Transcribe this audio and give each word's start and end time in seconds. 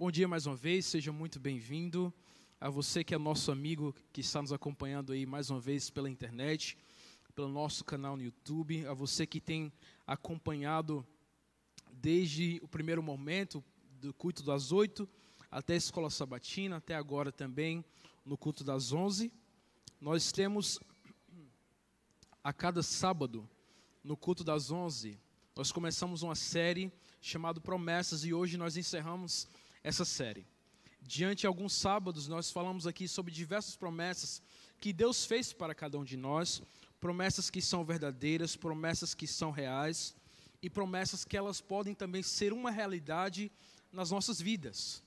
Bom 0.00 0.10
dia 0.10 0.26
mais 0.26 0.46
uma 0.46 0.56
vez, 0.56 0.86
seja 0.86 1.12
muito 1.12 1.38
bem-vindo. 1.38 2.10
A 2.58 2.70
você 2.70 3.04
que 3.04 3.14
é 3.14 3.18
nosso 3.18 3.52
amigo, 3.52 3.94
que 4.14 4.22
está 4.22 4.40
nos 4.40 4.50
acompanhando 4.50 5.12
aí 5.12 5.26
mais 5.26 5.50
uma 5.50 5.60
vez 5.60 5.90
pela 5.90 6.08
internet, 6.08 6.74
pelo 7.34 7.50
nosso 7.50 7.84
canal 7.84 8.16
no 8.16 8.22
YouTube, 8.22 8.86
a 8.86 8.94
você 8.94 9.26
que 9.26 9.38
tem 9.42 9.70
acompanhado 10.06 11.06
desde 11.92 12.58
o 12.62 12.66
primeiro 12.66 13.02
momento 13.02 13.62
do 14.00 14.14
culto 14.14 14.42
das 14.42 14.72
oito 14.72 15.06
até 15.50 15.74
a 15.74 15.76
escola 15.76 16.08
sabatina, 16.08 16.78
até 16.78 16.94
agora 16.94 17.30
também 17.30 17.84
no 18.24 18.38
culto 18.38 18.64
das 18.64 18.94
onze. 18.94 19.30
Nós 20.00 20.32
temos 20.32 20.80
a 22.42 22.54
cada 22.54 22.82
sábado, 22.82 23.46
no 24.02 24.16
culto 24.16 24.42
das 24.42 24.70
onze, 24.70 25.20
nós 25.54 25.70
começamos 25.70 26.22
uma 26.22 26.34
série 26.34 26.90
chamada 27.20 27.60
Promessas 27.60 28.24
e 28.24 28.32
hoje 28.32 28.56
nós 28.56 28.78
encerramos 28.78 29.46
essa 29.82 30.04
série. 30.04 30.46
Diante 31.02 31.40
de 31.40 31.46
alguns 31.46 31.72
sábados, 31.72 32.28
nós 32.28 32.50
falamos 32.50 32.86
aqui 32.86 33.08
sobre 33.08 33.32
diversas 33.32 33.74
promessas 33.76 34.42
que 34.80 34.92
Deus 34.92 35.24
fez 35.24 35.52
para 35.52 35.74
cada 35.74 35.98
um 35.98 36.04
de 36.04 36.16
nós, 36.16 36.62
promessas 37.00 37.50
que 37.50 37.60
são 37.60 37.84
verdadeiras, 37.84 38.56
promessas 38.56 39.14
que 39.14 39.26
são 39.26 39.50
reais 39.50 40.14
e 40.62 40.68
promessas 40.68 41.24
que 41.24 41.36
elas 41.36 41.60
podem 41.60 41.94
também 41.94 42.22
ser 42.22 42.52
uma 42.52 42.70
realidade 42.70 43.50
nas 43.92 44.10
nossas 44.10 44.40
vidas. 44.40 45.02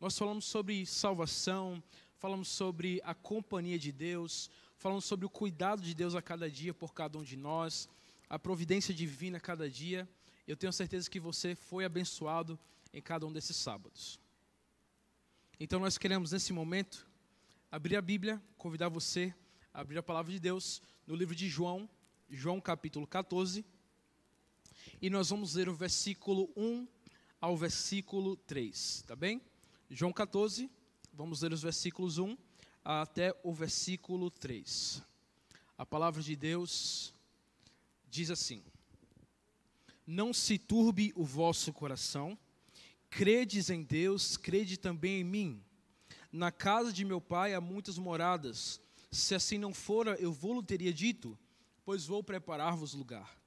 Nós 0.00 0.16
falamos 0.18 0.46
sobre 0.46 0.84
salvação, 0.86 1.82
falamos 2.18 2.48
sobre 2.48 3.00
a 3.04 3.14
companhia 3.14 3.78
de 3.78 3.92
Deus, 3.92 4.50
falamos 4.78 5.04
sobre 5.04 5.26
o 5.26 5.30
cuidado 5.30 5.82
de 5.82 5.94
Deus 5.94 6.14
a 6.14 6.22
cada 6.22 6.50
dia 6.50 6.74
por 6.74 6.92
cada 6.92 7.18
um 7.18 7.22
de 7.22 7.36
nós, 7.36 7.88
a 8.28 8.38
providência 8.38 8.94
divina 8.94 9.36
a 9.36 9.40
cada 9.40 9.68
dia. 9.70 10.08
Eu 10.48 10.56
tenho 10.56 10.72
certeza 10.72 11.10
que 11.10 11.20
você 11.20 11.54
foi 11.54 11.84
abençoado 11.84 12.58
em 12.96 13.02
cada 13.02 13.26
um 13.26 13.32
desses 13.32 13.56
sábados. 13.56 14.18
Então 15.60 15.78
nós 15.78 15.98
queremos 15.98 16.32
nesse 16.32 16.50
momento 16.50 17.06
abrir 17.70 17.94
a 17.94 18.00
Bíblia, 18.00 18.42
convidar 18.56 18.88
você 18.88 19.34
a 19.74 19.82
abrir 19.82 19.98
a 19.98 20.02
palavra 20.02 20.32
de 20.32 20.40
Deus 20.40 20.80
no 21.06 21.14
livro 21.14 21.34
de 21.34 21.46
João, 21.46 21.86
João 22.30 22.58
capítulo 22.58 23.06
14, 23.06 23.66
e 25.02 25.10
nós 25.10 25.28
vamos 25.28 25.56
ler 25.56 25.68
o 25.68 25.74
versículo 25.74 26.50
1 26.56 26.88
ao 27.38 27.54
versículo 27.54 28.34
3, 28.34 29.04
tá 29.06 29.14
bem? 29.14 29.42
João 29.90 30.10
14, 30.10 30.70
vamos 31.12 31.42
ler 31.42 31.52
os 31.52 31.60
versículos 31.60 32.16
1 32.16 32.34
até 32.82 33.38
o 33.42 33.52
versículo 33.52 34.30
3. 34.30 35.02
A 35.76 35.84
palavra 35.84 36.22
de 36.22 36.34
Deus 36.34 37.12
diz 38.08 38.30
assim: 38.30 38.64
Não 40.06 40.32
se 40.32 40.56
turbe 40.56 41.12
o 41.14 41.24
vosso 41.24 41.74
coração, 41.74 42.38
Credes 43.10 43.70
em 43.70 43.82
Deus, 43.82 44.36
crede 44.36 44.76
também 44.76 45.20
em 45.20 45.24
mim. 45.24 45.64
Na 46.32 46.52
casa 46.52 46.92
de 46.92 47.04
meu 47.04 47.20
pai 47.20 47.54
há 47.54 47.60
muitas 47.60 47.98
moradas. 47.98 48.80
Se 49.10 49.34
assim 49.34 49.58
não 49.58 49.72
fora, 49.72 50.16
eu 50.20 50.32
vou-lo 50.32 50.62
teria 50.62 50.92
dito, 50.92 51.38
pois 51.84 52.06
vou 52.06 52.22
preparar-vos 52.22 52.92
lugar. 52.92 53.40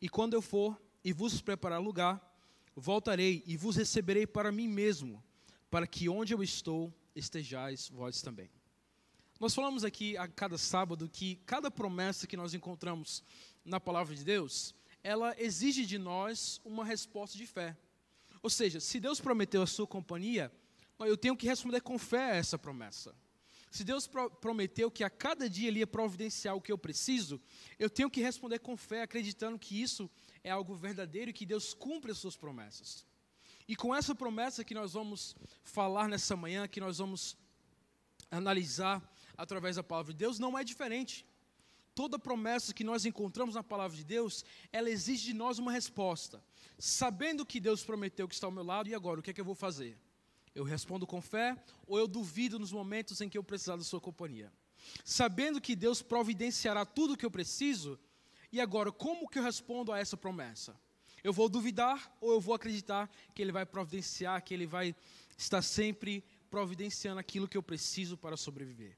E 0.00 0.08
quando 0.08 0.34
eu 0.34 0.42
for 0.42 0.80
e 1.04 1.12
vos 1.12 1.40
preparar 1.40 1.80
lugar, 1.80 2.20
voltarei 2.74 3.42
e 3.46 3.56
vos 3.56 3.76
receberei 3.76 4.26
para 4.26 4.50
mim 4.50 4.68
mesmo, 4.68 5.22
para 5.70 5.86
que 5.86 6.08
onde 6.08 6.34
eu 6.34 6.42
estou 6.42 6.92
estejais 7.14 7.88
vós 7.88 8.20
também. 8.20 8.50
Nós 9.38 9.54
falamos 9.54 9.84
aqui 9.84 10.16
a 10.16 10.26
cada 10.26 10.56
sábado 10.56 11.08
que 11.08 11.36
cada 11.44 11.70
promessa 11.70 12.26
que 12.26 12.36
nós 12.36 12.54
encontramos 12.54 13.22
na 13.64 13.78
palavra 13.80 14.14
de 14.14 14.24
Deus, 14.24 14.74
ela 15.02 15.34
exige 15.38 15.84
de 15.84 15.98
nós 15.98 16.60
uma 16.64 16.84
resposta 16.84 17.36
de 17.36 17.46
fé. 17.46 17.76
Ou 18.44 18.50
seja, 18.50 18.78
se 18.78 19.00
Deus 19.00 19.22
prometeu 19.22 19.62
a 19.62 19.66
sua 19.66 19.86
companhia, 19.86 20.52
eu 21.00 21.16
tenho 21.16 21.34
que 21.34 21.46
responder 21.46 21.80
com 21.80 21.98
fé 21.98 22.32
a 22.32 22.36
essa 22.36 22.58
promessa. 22.58 23.16
Se 23.70 23.82
Deus 23.82 24.06
pro 24.06 24.30
prometeu 24.30 24.90
que 24.90 25.02
a 25.02 25.08
cada 25.08 25.48
dia 25.48 25.68
Ele 25.68 25.78
ia 25.78 25.86
providenciar 25.86 26.54
o 26.54 26.60
que 26.60 26.70
eu 26.70 26.76
preciso, 26.76 27.40
eu 27.78 27.88
tenho 27.88 28.10
que 28.10 28.20
responder 28.20 28.58
com 28.58 28.76
fé, 28.76 29.00
acreditando 29.00 29.58
que 29.58 29.80
isso 29.80 30.10
é 30.44 30.50
algo 30.50 30.74
verdadeiro 30.74 31.30
e 31.30 31.32
que 31.32 31.46
Deus 31.46 31.72
cumpre 31.72 32.12
as 32.12 32.18
suas 32.18 32.36
promessas. 32.36 33.06
E 33.66 33.74
com 33.74 33.94
essa 33.94 34.14
promessa 34.14 34.62
que 34.62 34.74
nós 34.74 34.92
vamos 34.92 35.34
falar 35.62 36.06
nessa 36.06 36.36
manhã, 36.36 36.68
que 36.68 36.80
nós 36.80 36.98
vamos 36.98 37.38
analisar 38.30 39.02
através 39.38 39.76
da 39.76 39.82
palavra 39.82 40.12
de 40.12 40.18
Deus, 40.18 40.38
não 40.38 40.58
é 40.58 40.62
diferente. 40.62 41.24
Toda 41.94 42.18
promessa 42.18 42.74
que 42.74 42.82
nós 42.82 43.04
encontramos 43.04 43.54
na 43.54 43.62
palavra 43.62 43.96
de 43.96 44.04
Deus, 44.04 44.44
ela 44.72 44.90
exige 44.90 45.26
de 45.26 45.34
nós 45.34 45.58
uma 45.58 45.70
resposta 45.70 46.42
sabendo 46.78 47.46
que 47.46 47.60
Deus 47.60 47.84
prometeu 47.84 48.28
que 48.28 48.34
está 48.34 48.46
ao 48.46 48.52
meu 48.52 48.64
lado, 48.64 48.88
e 48.88 48.94
agora, 48.94 49.20
o 49.20 49.22
que 49.22 49.30
é 49.30 49.32
que 49.32 49.40
eu 49.40 49.44
vou 49.44 49.54
fazer? 49.54 49.98
Eu 50.54 50.64
respondo 50.64 51.06
com 51.06 51.20
fé 51.20 51.56
ou 51.86 51.98
eu 51.98 52.06
duvido 52.06 52.58
nos 52.58 52.72
momentos 52.72 53.20
em 53.20 53.28
que 53.28 53.36
eu 53.36 53.44
precisar 53.44 53.76
da 53.76 53.84
sua 53.84 54.00
companhia? 54.00 54.52
Sabendo 55.04 55.60
que 55.60 55.74
Deus 55.74 56.02
providenciará 56.02 56.84
tudo 56.84 57.14
o 57.14 57.16
que 57.16 57.24
eu 57.24 57.30
preciso, 57.30 57.98
e 58.52 58.60
agora, 58.60 58.92
como 58.92 59.28
que 59.28 59.38
eu 59.38 59.42
respondo 59.42 59.92
a 59.92 59.98
essa 59.98 60.16
promessa? 60.16 60.78
Eu 61.22 61.32
vou 61.32 61.48
duvidar 61.48 62.14
ou 62.20 62.32
eu 62.32 62.40
vou 62.40 62.54
acreditar 62.54 63.10
que 63.34 63.42
Ele 63.42 63.50
vai 63.50 63.64
providenciar, 63.64 64.42
que 64.42 64.52
Ele 64.52 64.66
vai 64.66 64.94
estar 65.36 65.62
sempre 65.62 66.22
providenciando 66.50 67.18
aquilo 67.18 67.48
que 67.48 67.56
eu 67.56 67.62
preciso 67.62 68.16
para 68.16 68.36
sobreviver? 68.36 68.96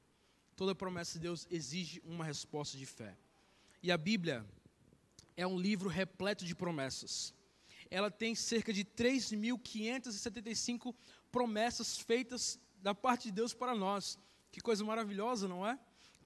Toda 0.57 0.75
promessa 0.75 1.13
de 1.13 1.19
Deus 1.19 1.47
exige 1.49 2.01
uma 2.03 2.25
resposta 2.25 2.77
de 2.77 2.85
fé. 2.85 3.15
E 3.81 3.93
a 3.93 3.97
Bíblia 3.97 4.45
é 5.37 5.47
um 5.47 5.57
livro 5.57 5.87
repleto 5.87 6.43
de 6.43 6.53
promessas 6.53 7.33
ela 7.89 8.11
tem 8.11 8.35
cerca 8.35 8.73
de 8.73 8.83
3.575 8.83 10.93
promessas 11.31 11.97
feitas 11.97 12.59
da 12.81 12.93
parte 12.93 13.23
de 13.25 13.31
Deus 13.31 13.53
para 13.53 13.75
nós. 13.75 14.19
Que 14.51 14.61
coisa 14.61 14.83
maravilhosa, 14.83 15.47
não 15.47 15.65
é? 15.65 15.79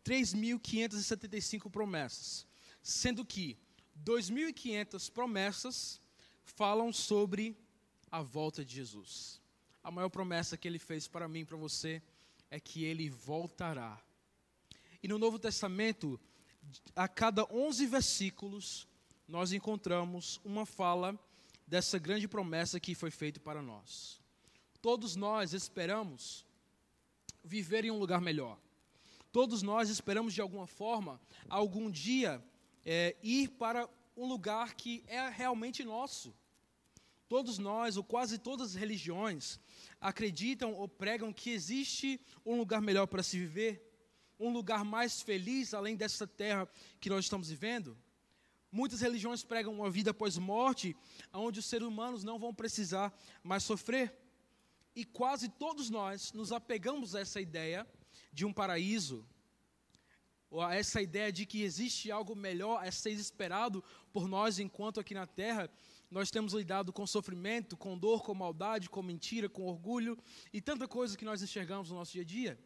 3.575 0.04 1.70
promessas. 1.70 2.48
Sendo 2.82 3.24
que 3.26 3.58
2.500 4.04 5.12
promessas 5.12 6.02
falam 6.44 6.92
sobre 6.92 7.56
a 8.10 8.22
volta 8.22 8.66
de 8.66 8.74
Jesus. 8.76 9.40
A 9.84 9.92
maior 9.92 10.10
promessa 10.10 10.58
que 10.58 10.68
ele 10.68 10.80
fez 10.80 11.08
para 11.08 11.28
mim 11.28 11.42
e 11.42 11.46
para 11.46 11.58
você 11.58 12.02
é 12.50 12.60
que 12.60 12.84
ele 12.84 13.08
voltará. 13.10 14.02
E 15.04 15.08
no 15.08 15.18
Novo 15.18 15.40
Testamento, 15.40 16.20
a 16.96 17.08
cada 17.08 17.44
11 17.52 17.88
versículos, 17.88 18.88
nós 19.28 19.52
encontramos 19.52 20.40
uma 20.44 20.66
fala 20.66 21.20
dessa 21.66 21.98
grande 21.98 22.28
promessa 22.28 22.80
que 22.80 22.94
foi 22.94 23.10
feita 23.10 23.40
para 23.40 23.62
nós. 23.62 24.22
Todos 24.82 25.16
nós 25.16 25.54
esperamos 25.54 26.46
viver 27.44 27.86
em 27.86 27.92
um 27.92 27.98
lugar 27.98 28.22
melhor. 28.22 28.60
Todos 29.32 29.62
nós 29.62 29.90
esperamos, 29.90 30.34
de 30.34 30.42
alguma 30.42 30.68
forma, 30.68 31.20
algum 31.50 31.90
dia 31.90 32.44
é, 32.86 33.16
ir 33.24 33.50
para 33.50 33.90
um 34.16 34.28
lugar 34.28 34.76
que 34.76 35.04
é 35.08 35.30
realmente 35.30 35.84
nosso. 35.84 36.36
Todos 37.30 37.58
nós, 37.58 37.96
ou 37.96 38.04
quase 38.04 38.38
todas 38.38 38.72
as 38.72 38.76
religiões, 38.76 39.58
acreditam 40.02 40.74
ou 40.74 40.88
pregam 40.88 41.32
que 41.32 41.50
existe 41.50 42.20
um 42.46 42.58
lugar 42.58 42.82
melhor 42.82 43.08
para 43.08 43.24
se 43.24 43.40
viver, 43.40 43.91
um 44.42 44.52
lugar 44.52 44.84
mais 44.84 45.22
feliz 45.22 45.74
além 45.74 45.96
dessa 45.96 46.26
terra 46.26 46.68
que 47.00 47.10
nós 47.10 47.26
estamos 47.26 47.50
vivendo. 47.50 47.98
Muitas 48.72 49.02
religiões 49.02 49.44
pregam 49.44 49.74
uma 49.74 49.90
vida 49.90 50.12
após 50.12 50.38
morte, 50.38 50.96
onde 51.34 51.60
os 51.60 51.66
seres 51.66 51.88
humanos 51.88 52.24
não 52.24 52.40
vão 52.40 52.54
precisar 52.54 53.14
mais 53.44 53.64
sofrer. 53.64 54.18
E 54.96 55.06
quase 55.06 55.50
todos 55.50 55.90
nós 55.90 56.34
nos 56.34 56.52
apegamos 56.52 57.14
a 57.16 57.20
essa 57.20 57.40
ideia 57.40 57.88
de 58.32 58.46
um 58.46 58.54
paraíso, 58.54 59.26
ou 60.50 60.62
a 60.62 60.76
essa 60.76 61.02
ideia 61.02 61.32
de 61.32 61.46
que 61.46 61.64
existe 61.64 62.12
algo 62.12 62.36
melhor 62.36 62.86
a 62.86 62.92
ser 62.92 63.12
esperado 63.12 63.84
por 64.12 64.28
nós, 64.28 64.60
enquanto 64.60 65.00
aqui 65.00 65.14
na 65.14 65.28
terra 65.28 65.70
nós 66.10 66.30
temos 66.30 66.54
lidado 66.54 66.92
com 66.92 67.08
sofrimento, 67.08 67.78
com 67.78 67.98
dor, 67.98 68.22
com 68.22 68.34
maldade, 68.34 68.90
com 68.90 69.02
mentira, 69.02 69.48
com 69.48 69.66
orgulho 69.66 70.18
e 70.52 70.60
tanta 70.60 70.88
coisa 70.88 71.18
que 71.18 71.24
nós 71.24 71.42
enxergamos 71.42 71.90
no 71.90 71.96
nosso 71.96 72.12
dia 72.12 72.22
a 72.22 72.26
dia. 72.26 72.60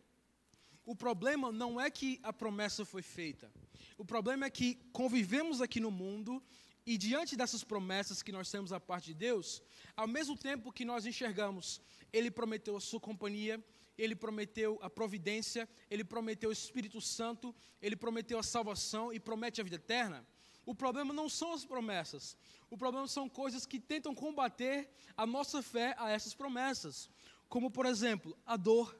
O 0.86 0.96
problema 0.96 1.52
não 1.52 1.82
é 1.82 1.90
que 1.90 2.20
a 2.22 2.32
promessa 2.32 2.86
foi 2.86 3.02
feita. 3.02 3.52
O 3.98 4.06
problema 4.06 4.46
é 4.46 4.50
que 4.50 4.76
convivemos 4.94 5.60
aqui 5.60 5.80
no 5.80 5.90
mundo 5.90 6.44
e 6.86 6.96
diante 6.98 7.36
dessas 7.36 7.64
promessas 7.64 8.22
que 8.22 8.32
nós 8.32 8.52
temos 8.52 8.70
da 8.70 8.80
parte 8.80 9.08
de 9.08 9.16
Deus, 9.16 9.64
ao 9.98 10.08
mesmo 10.08 10.38
tempo 10.38 10.72
que 10.72 10.86
nós 10.86 11.08
enxergamos, 11.08 11.82
Ele 12.14 12.30
prometeu 12.30 12.78
a 12.78 12.80
sua 12.80 13.00
companhia, 13.00 13.64
Ele 13.98 14.16
prometeu 14.16 14.78
a 14.84 14.90
providência, 14.90 15.68
Ele 15.90 16.04
prometeu 16.04 16.52
o 16.52 16.54
Espírito 16.54 17.02
Santo, 17.02 17.56
Ele 17.82 17.96
prometeu 17.96 18.38
a 18.38 18.44
salvação 18.44 19.12
e 19.12 19.20
promete 19.20 19.60
a 19.60 19.64
vida 19.64 19.78
eterna. 19.78 20.24
O 20.64 20.76
problema 20.76 21.12
não 21.12 21.28
são 21.28 21.54
as 21.54 21.66
promessas, 21.66 22.38
o 22.70 22.78
problema 22.78 23.08
são 23.08 23.28
coisas 23.28 23.66
que 23.66 23.80
tentam 23.80 24.14
combater 24.14 24.88
a 25.18 25.26
nossa 25.26 25.64
fé 25.64 25.96
a 25.98 26.12
essas 26.12 26.36
promessas, 26.36 27.10
como 27.50 27.72
por 27.72 27.88
exemplo, 27.88 28.38
a 28.46 28.56
dor, 28.56 28.96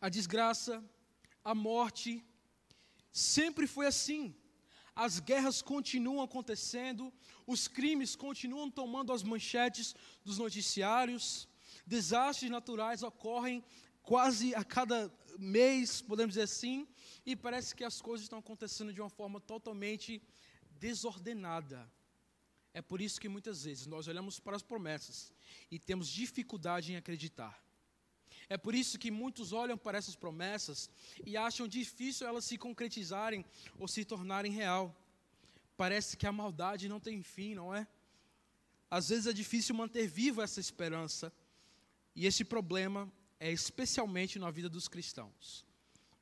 a 0.00 0.08
desgraça, 0.08 0.82
a 1.42 1.54
morte. 1.54 2.24
Sempre 3.12 3.66
foi 3.66 3.86
assim. 3.86 4.34
As 4.94 5.18
guerras 5.18 5.60
continuam 5.60 6.22
acontecendo, 6.22 7.12
os 7.46 7.66
crimes 7.66 8.14
continuam 8.14 8.70
tomando 8.70 9.12
as 9.12 9.22
manchetes 9.22 9.94
dos 10.24 10.38
noticiários. 10.38 11.48
Desastres 11.86 12.50
naturais 12.50 13.02
ocorrem 13.02 13.64
quase 14.02 14.54
a 14.54 14.62
cada 14.62 15.12
mês, 15.38 16.00
podemos 16.00 16.34
dizer 16.34 16.42
assim, 16.44 16.86
e 17.26 17.34
parece 17.34 17.74
que 17.74 17.82
as 17.82 18.00
coisas 18.00 18.24
estão 18.24 18.38
acontecendo 18.38 18.92
de 18.92 19.00
uma 19.00 19.10
forma 19.10 19.40
totalmente 19.40 20.22
desordenada. 20.78 21.90
É 22.72 22.82
por 22.82 23.00
isso 23.00 23.20
que 23.20 23.28
muitas 23.28 23.64
vezes 23.64 23.86
nós 23.86 24.06
olhamos 24.06 24.38
para 24.38 24.56
as 24.56 24.62
promessas 24.62 25.32
e 25.70 25.78
temos 25.78 26.08
dificuldade 26.08 26.92
em 26.92 26.96
acreditar. 26.96 27.62
É 28.48 28.56
por 28.56 28.74
isso 28.74 28.98
que 28.98 29.10
muitos 29.10 29.52
olham 29.52 29.76
para 29.76 29.98
essas 29.98 30.16
promessas 30.16 30.90
e 31.24 31.36
acham 31.36 31.66
difícil 31.66 32.26
elas 32.26 32.44
se 32.44 32.58
concretizarem 32.58 33.44
ou 33.78 33.88
se 33.88 34.04
tornarem 34.04 34.52
real. 34.52 34.94
Parece 35.76 36.16
que 36.16 36.26
a 36.26 36.32
maldade 36.32 36.88
não 36.88 37.00
tem 37.00 37.22
fim, 37.22 37.54
não 37.54 37.74
é? 37.74 37.86
Às 38.90 39.08
vezes 39.08 39.26
é 39.26 39.32
difícil 39.32 39.74
manter 39.74 40.06
viva 40.06 40.44
essa 40.44 40.60
esperança, 40.60 41.32
e 42.14 42.26
esse 42.26 42.44
problema 42.44 43.10
é 43.40 43.50
especialmente 43.50 44.38
na 44.38 44.50
vida 44.50 44.68
dos 44.68 44.86
cristãos. 44.86 45.64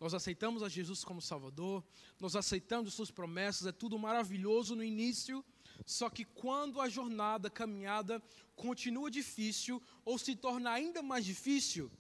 Nós 0.00 0.14
aceitamos 0.14 0.62
a 0.62 0.68
Jesus 0.68 1.04
como 1.04 1.20
Salvador, 1.20 1.84
nós 2.18 2.34
aceitamos 2.34 2.94
suas 2.94 3.10
promessas, 3.10 3.66
é 3.66 3.72
tudo 3.72 3.98
maravilhoso 3.98 4.74
no 4.74 4.82
início, 4.82 5.44
só 5.84 6.08
que 6.08 6.24
quando 6.24 6.80
a 6.80 6.88
jornada, 6.88 7.48
a 7.48 7.50
caminhada 7.50 8.22
continua 8.56 9.10
difícil 9.10 9.82
ou 10.04 10.18
se 10.18 10.34
torna 10.34 10.70
ainda 10.70 11.02
mais 11.02 11.24
difícil, 11.24 11.90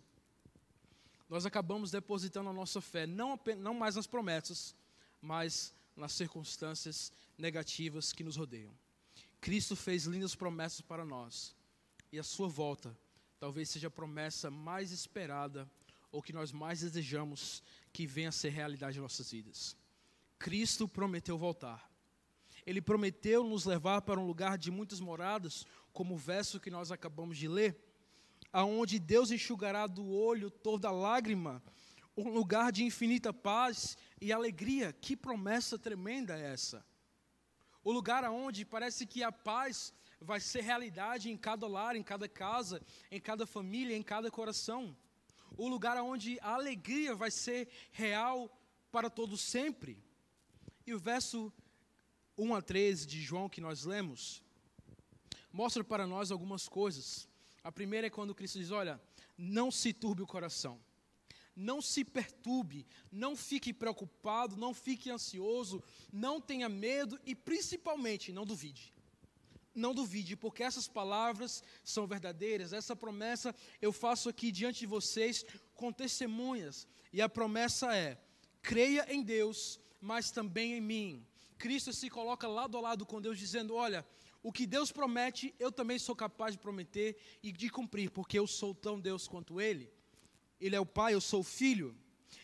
nós 1.32 1.46
acabamos 1.46 1.90
depositando 1.90 2.50
a 2.50 2.52
nossa 2.52 2.78
fé 2.78 3.06
não, 3.06 3.32
apenas, 3.32 3.64
não 3.64 3.72
mais 3.72 3.96
nas 3.96 4.06
promessas, 4.06 4.74
mas 5.18 5.74
nas 5.96 6.12
circunstâncias 6.12 7.10
negativas 7.38 8.12
que 8.12 8.22
nos 8.22 8.36
rodeiam. 8.36 8.70
Cristo 9.40 9.74
fez 9.74 10.04
lindas 10.04 10.34
promessas 10.34 10.82
para 10.82 11.06
nós, 11.06 11.56
e 12.12 12.18
a 12.18 12.22
sua 12.22 12.48
volta 12.48 12.94
talvez 13.40 13.70
seja 13.70 13.88
a 13.88 13.90
promessa 13.90 14.50
mais 14.50 14.92
esperada 14.92 15.66
ou 16.12 16.22
que 16.22 16.34
nós 16.34 16.52
mais 16.52 16.80
desejamos 16.80 17.62
que 17.94 18.06
venha 18.06 18.28
a 18.28 18.32
ser 18.32 18.50
realidade 18.50 18.98
em 18.98 19.00
nossas 19.00 19.30
vidas. 19.30 19.74
Cristo 20.38 20.86
prometeu 20.86 21.38
voltar. 21.38 21.90
Ele 22.66 22.82
prometeu 22.82 23.42
nos 23.42 23.64
levar 23.64 24.02
para 24.02 24.20
um 24.20 24.26
lugar 24.26 24.58
de 24.58 24.70
muitas 24.70 25.00
moradas, 25.00 25.66
como 25.94 26.14
o 26.14 26.18
verso 26.18 26.60
que 26.60 26.70
nós 26.70 26.92
acabamos 26.92 27.38
de 27.38 27.48
ler 27.48 27.91
aonde 28.52 28.98
Deus 28.98 29.30
enxugará 29.30 29.86
do 29.86 30.06
olho 30.10 30.50
toda 30.50 30.90
lágrima, 30.90 31.62
um 32.16 32.28
lugar 32.28 32.70
de 32.70 32.84
infinita 32.84 33.32
paz 33.32 33.96
e 34.20 34.32
alegria. 34.32 34.92
Que 34.92 35.16
promessa 35.16 35.78
tremenda 35.78 36.38
é 36.38 36.52
essa? 36.52 36.84
O 37.82 37.90
lugar 37.90 38.22
aonde 38.24 38.64
parece 38.64 39.06
que 39.06 39.22
a 39.22 39.32
paz 39.32 39.92
vai 40.20 40.38
ser 40.38 40.60
realidade 40.60 41.30
em 41.30 41.36
cada 41.36 41.66
lar, 41.66 41.96
em 41.96 42.02
cada 42.02 42.28
casa, 42.28 42.80
em 43.10 43.20
cada 43.20 43.46
família, 43.46 43.96
em 43.96 44.02
cada 44.02 44.30
coração. 44.30 44.96
O 45.56 45.66
lugar 45.68 45.96
aonde 45.96 46.38
a 46.40 46.54
alegria 46.54 47.14
vai 47.14 47.30
ser 47.30 47.68
real 47.90 48.50
para 48.90 49.08
todos 49.08 49.40
sempre. 49.40 49.98
E 50.86 50.94
o 50.94 50.98
verso 50.98 51.52
1 52.36 52.54
a 52.54 52.62
13 52.62 53.06
de 53.06 53.20
João 53.20 53.48
que 53.48 53.60
nós 53.60 53.84
lemos 53.84 54.42
mostra 55.52 55.84
para 55.84 56.06
nós 56.06 56.30
algumas 56.30 56.68
coisas 56.68 57.28
a 57.62 57.70
primeira 57.70 58.06
é 58.06 58.10
quando 58.10 58.34
Cristo 58.34 58.58
diz: 58.58 58.70
Olha, 58.70 59.00
não 59.36 59.70
se 59.70 59.92
turbe 59.92 60.22
o 60.22 60.26
coração, 60.26 60.80
não 61.54 61.80
se 61.80 62.04
perturbe, 62.04 62.86
não 63.10 63.36
fique 63.36 63.72
preocupado, 63.72 64.56
não 64.56 64.74
fique 64.74 65.10
ansioso, 65.10 65.82
não 66.12 66.40
tenha 66.40 66.68
medo 66.68 67.20
e 67.24 67.34
principalmente 67.34 68.32
não 68.32 68.44
duvide. 68.44 68.92
Não 69.74 69.94
duvide, 69.94 70.36
porque 70.36 70.62
essas 70.62 70.86
palavras 70.86 71.62
são 71.82 72.06
verdadeiras, 72.06 72.74
essa 72.74 72.94
promessa 72.94 73.54
eu 73.80 73.90
faço 73.90 74.28
aqui 74.28 74.52
diante 74.52 74.80
de 74.80 74.86
vocês 74.86 75.46
com 75.74 75.90
testemunhas, 75.90 76.86
e 77.12 77.22
a 77.22 77.28
promessa 77.28 77.94
é: 77.96 78.20
creia 78.60 79.06
em 79.12 79.22
Deus, 79.22 79.80
mas 80.00 80.30
também 80.30 80.74
em 80.74 80.80
mim. 80.80 81.26
Cristo 81.58 81.92
se 81.92 82.10
coloca 82.10 82.48
lado 82.48 82.76
a 82.76 82.80
lado 82.80 83.06
com 83.06 83.20
Deus, 83.20 83.38
dizendo: 83.38 83.74
Olha, 83.74 84.04
o 84.42 84.52
que 84.52 84.66
Deus 84.66 84.90
promete, 84.90 85.54
eu 85.58 85.70
também 85.70 85.98
sou 85.98 86.16
capaz 86.16 86.52
de 86.54 86.58
prometer 86.58 87.16
e 87.42 87.52
de 87.52 87.70
cumprir, 87.70 88.10
porque 88.10 88.38
eu 88.38 88.46
sou 88.46 88.74
tão 88.74 88.98
Deus 88.98 89.28
quanto 89.28 89.60
Ele. 89.60 89.88
Ele 90.60 90.74
é 90.74 90.80
o 90.80 90.86
Pai, 90.86 91.14
eu 91.14 91.20
sou 91.20 91.40
o 91.40 91.44
Filho. 91.44 91.96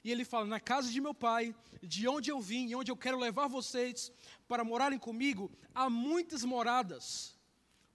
E 0.05 0.11
ele 0.11 0.25
fala: 0.25 0.47
Na 0.47 0.61
casa 0.61 0.91
de 0.91 1.01
meu 1.01 1.15
Pai, 1.15 1.55
de 1.83 2.07
onde 2.07 2.31
eu 2.31 2.41
vim 2.41 2.69
e 2.69 2.77
onde 2.77 2.91
eu 2.91 2.97
quero 2.97 3.19
levar 3.19 3.49
vocês 3.49 4.13
para 4.47 4.65
morarem 4.65 4.99
comigo, 4.99 5.51
há 5.75 5.91
muitas 5.91 6.45
moradas. 6.45 7.37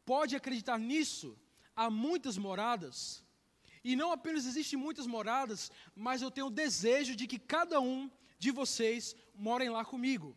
Pode 0.06 0.36
acreditar 0.36 0.78
nisso? 0.78 1.38
Há 1.76 1.90
muitas 1.90 2.38
moradas. 2.38 3.24
E 3.84 3.96
não 3.96 4.12
apenas 4.12 4.46
existem 4.46 4.78
muitas 4.78 5.06
moradas, 5.08 5.72
mas 5.96 6.22
eu 6.22 6.32
tenho 6.32 6.48
o 6.48 6.52
desejo 6.52 7.16
de 7.16 7.28
que 7.28 7.40
cada 7.40 7.80
um 7.80 8.10
de 8.40 8.52
vocês 8.52 9.16
morem 9.36 9.70
lá 9.70 9.84
comigo. 9.84 10.36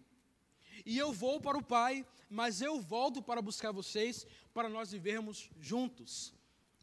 E 0.86 0.96
eu 0.96 1.12
vou 1.12 1.40
para 1.40 1.58
o 1.58 1.62
Pai, 1.62 2.06
mas 2.30 2.62
eu 2.62 2.80
volto 2.80 3.20
para 3.20 3.42
buscar 3.42 3.72
vocês, 3.72 4.24
para 4.54 4.68
nós 4.68 4.92
vivermos 4.92 5.50
juntos. 5.58 6.32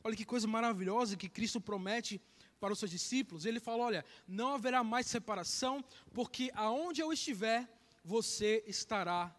Olha 0.04 0.16
que 0.16 0.26
coisa 0.26 0.46
maravilhosa 0.46 1.16
que 1.16 1.30
Cristo 1.30 1.62
promete 1.62 2.22
para 2.60 2.74
os 2.74 2.80
seus 2.80 2.92
discípulos. 2.92 3.46
Ele 3.46 3.62
fala: 3.62 3.86
Olha, 3.86 4.06
não 4.28 4.56
haverá 4.56 4.84
mais 4.84 5.08
separação, 5.08 5.82
porque 6.14 6.52
aonde 6.54 7.00
eu 7.02 7.14
estiver, 7.14 7.66
você 8.04 8.62
estará 8.68 9.34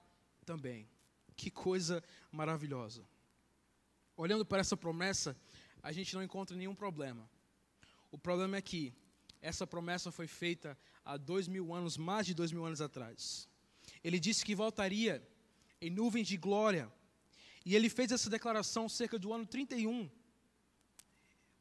também. 0.46 0.88
Que 1.37 1.50
coisa 1.50 2.02
maravilhosa. 2.32 3.06
Olhando 4.17 4.46
para 4.46 4.60
essa 4.60 4.78
promessa, 4.78 5.37
a 5.82 5.93
gente 5.93 6.14
não 6.14 6.22
encontra 6.22 6.56
nenhum 6.56 6.75
problema. 6.75 7.28
O 8.10 8.17
problema 8.17 8.56
é 8.56 8.62
que 8.62 8.94
essa 9.43 9.67
promessa 9.67 10.10
foi 10.10 10.26
feita 10.26 10.78
há 11.05 11.19
dois 11.19 11.49
mil 11.49 11.75
anos, 11.75 11.99
mais 11.99 12.25
de 12.25 12.32
dois 12.32 12.50
mil 12.50 12.64
anos 12.64 12.81
atrás. 12.81 13.46
Ele 14.04 14.20
disse 14.20 14.44
que 14.44 14.54
voltaria 14.54 15.26
em 15.80 15.90
nuvens 15.90 16.28
de 16.28 16.36
glória. 16.36 16.92
E 17.64 17.74
ele 17.74 17.88
fez 17.88 18.12
essa 18.12 18.28
declaração 18.28 18.88
cerca 18.88 19.18
do 19.18 19.32
ano 19.32 19.46
31. 19.46 20.10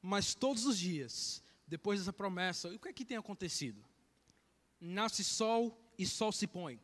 Mas 0.01 0.35
todos 0.35 0.65
os 0.65 0.77
dias, 0.77 1.41
depois 1.65 1.99
dessa 1.99 2.11
promessa, 2.11 2.67
o 2.67 2.77
que 2.77 2.89
é 2.89 2.93
que 2.93 3.05
tem 3.05 3.15
acontecido? 3.15 3.83
Nasce 4.79 5.23
sol 5.23 5.81
e 5.97 6.05
sol 6.05 6.33
se 6.33 6.45
põe. 6.45 6.77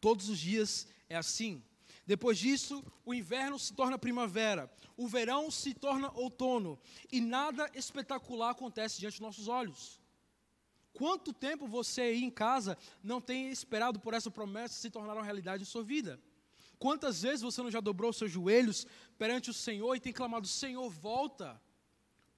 Todos 0.00 0.28
os 0.28 0.38
dias 0.38 0.88
é 1.08 1.16
assim. 1.16 1.62
Depois 2.04 2.38
disso, 2.38 2.84
o 3.04 3.14
inverno 3.14 3.58
se 3.58 3.72
torna 3.72 3.98
primavera, 3.98 4.72
o 4.96 5.08
verão 5.08 5.50
se 5.50 5.74
torna 5.74 6.10
outono, 6.12 6.78
e 7.10 7.20
nada 7.20 7.68
espetacular 7.74 8.50
acontece 8.50 9.00
diante 9.00 9.14
dos 9.14 9.20
nossos 9.20 9.48
olhos. 9.48 10.00
Quanto 10.96 11.30
tempo 11.30 11.66
você 11.66 12.00
aí 12.00 12.24
em 12.24 12.30
casa 12.30 12.78
não 13.02 13.20
tem 13.20 13.50
esperado 13.50 14.00
por 14.00 14.14
essa 14.14 14.30
promessa 14.30 14.72
se 14.72 14.88
tornar 14.88 15.12
uma 15.12 15.22
realidade 15.22 15.62
em 15.62 15.66
sua 15.66 15.82
vida? 15.84 16.18
Quantas 16.78 17.20
vezes 17.20 17.42
você 17.42 17.62
não 17.62 17.70
já 17.70 17.80
dobrou 17.80 18.14
seus 18.14 18.32
joelhos 18.32 18.86
perante 19.18 19.50
o 19.50 19.52
Senhor 19.52 19.94
e 19.94 20.00
tem 20.00 20.10
clamado: 20.10 20.48
Senhor, 20.48 20.88
volta. 20.88 21.60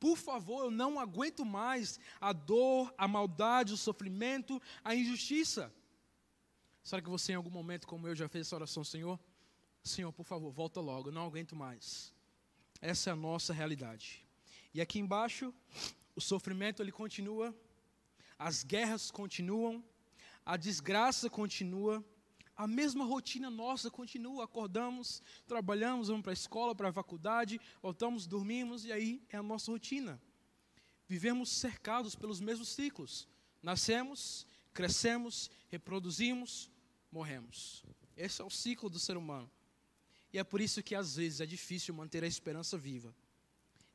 Por 0.00 0.16
favor, 0.16 0.64
eu 0.64 0.70
não 0.72 0.98
aguento 0.98 1.44
mais 1.44 2.00
a 2.20 2.32
dor, 2.32 2.92
a 2.98 3.06
maldade, 3.06 3.74
o 3.74 3.76
sofrimento, 3.76 4.60
a 4.82 4.92
injustiça. 4.92 5.72
Será 6.82 7.00
que 7.00 7.08
você, 7.08 7.32
em 7.32 7.36
algum 7.36 7.50
momento, 7.50 7.86
como 7.86 8.08
eu, 8.08 8.14
já 8.16 8.28
fez 8.28 8.48
essa 8.48 8.56
oração, 8.56 8.82
Senhor? 8.82 9.20
Senhor, 9.84 10.12
por 10.12 10.24
favor, 10.24 10.50
volta 10.50 10.80
logo, 10.80 11.10
eu 11.10 11.12
não 11.12 11.26
aguento 11.26 11.54
mais. 11.54 12.12
Essa 12.80 13.10
é 13.10 13.12
a 13.12 13.16
nossa 13.16 13.52
realidade. 13.52 14.24
E 14.74 14.80
aqui 14.80 14.98
embaixo, 14.98 15.54
o 16.16 16.20
sofrimento 16.20 16.82
ele 16.82 16.90
continua 16.90 17.54
as 18.38 18.62
guerras 18.62 19.10
continuam, 19.10 19.84
a 20.46 20.56
desgraça 20.56 21.28
continua, 21.28 22.04
a 22.56 22.66
mesma 22.66 23.04
rotina 23.04 23.50
nossa 23.50 23.90
continua. 23.90 24.44
Acordamos, 24.44 25.22
trabalhamos, 25.46 26.08
vamos 26.08 26.22
para 26.22 26.32
a 26.32 26.34
escola, 26.34 26.74
para 26.74 26.88
a 26.88 26.92
faculdade, 26.92 27.60
voltamos, 27.82 28.26
dormimos 28.26 28.84
e 28.84 28.92
aí 28.92 29.22
é 29.28 29.36
a 29.36 29.42
nossa 29.42 29.70
rotina. 29.70 30.20
Vivemos 31.06 31.50
cercados 31.50 32.14
pelos 32.14 32.40
mesmos 32.40 32.68
ciclos. 32.68 33.28
Nascemos, 33.62 34.46
crescemos, 34.74 35.50
reproduzimos, 35.68 36.70
morremos. 37.10 37.84
Esse 38.16 38.42
é 38.42 38.44
o 38.44 38.50
ciclo 38.50 38.90
do 38.90 38.98
ser 38.98 39.16
humano. 39.16 39.50
E 40.32 40.38
é 40.38 40.44
por 40.44 40.60
isso 40.60 40.82
que 40.82 40.94
às 40.94 41.16
vezes 41.16 41.40
é 41.40 41.46
difícil 41.46 41.94
manter 41.94 42.22
a 42.24 42.26
esperança 42.26 42.76
viva. 42.76 43.14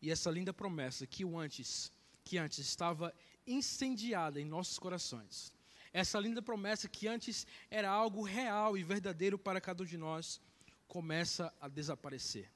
E 0.02 0.10
essa 0.10 0.32
linda 0.32 0.54
promessa 0.54 1.06
que 1.06 1.24
o 1.24 1.38
antes, 1.38 1.92
que 2.24 2.38
antes 2.38 2.60
estava 2.60 3.14
incendiada 3.46 4.40
em 4.40 4.46
nossos 4.46 4.80
corações. 4.80 5.54
Essa 5.92 6.20
linda 6.20 6.42
promessa 6.42 6.90
que 6.90 7.08
antes 7.08 7.46
era 7.70 7.90
algo 7.90 8.24
real 8.24 8.78
e 8.78 8.84
verdadeiro 8.84 9.38
para 9.38 9.62
cada 9.62 9.84
um 9.84 9.86
de 9.86 9.98
nós 9.98 10.42
começa 10.88 11.54
a 11.62 11.68
desaparecer. 11.68 12.52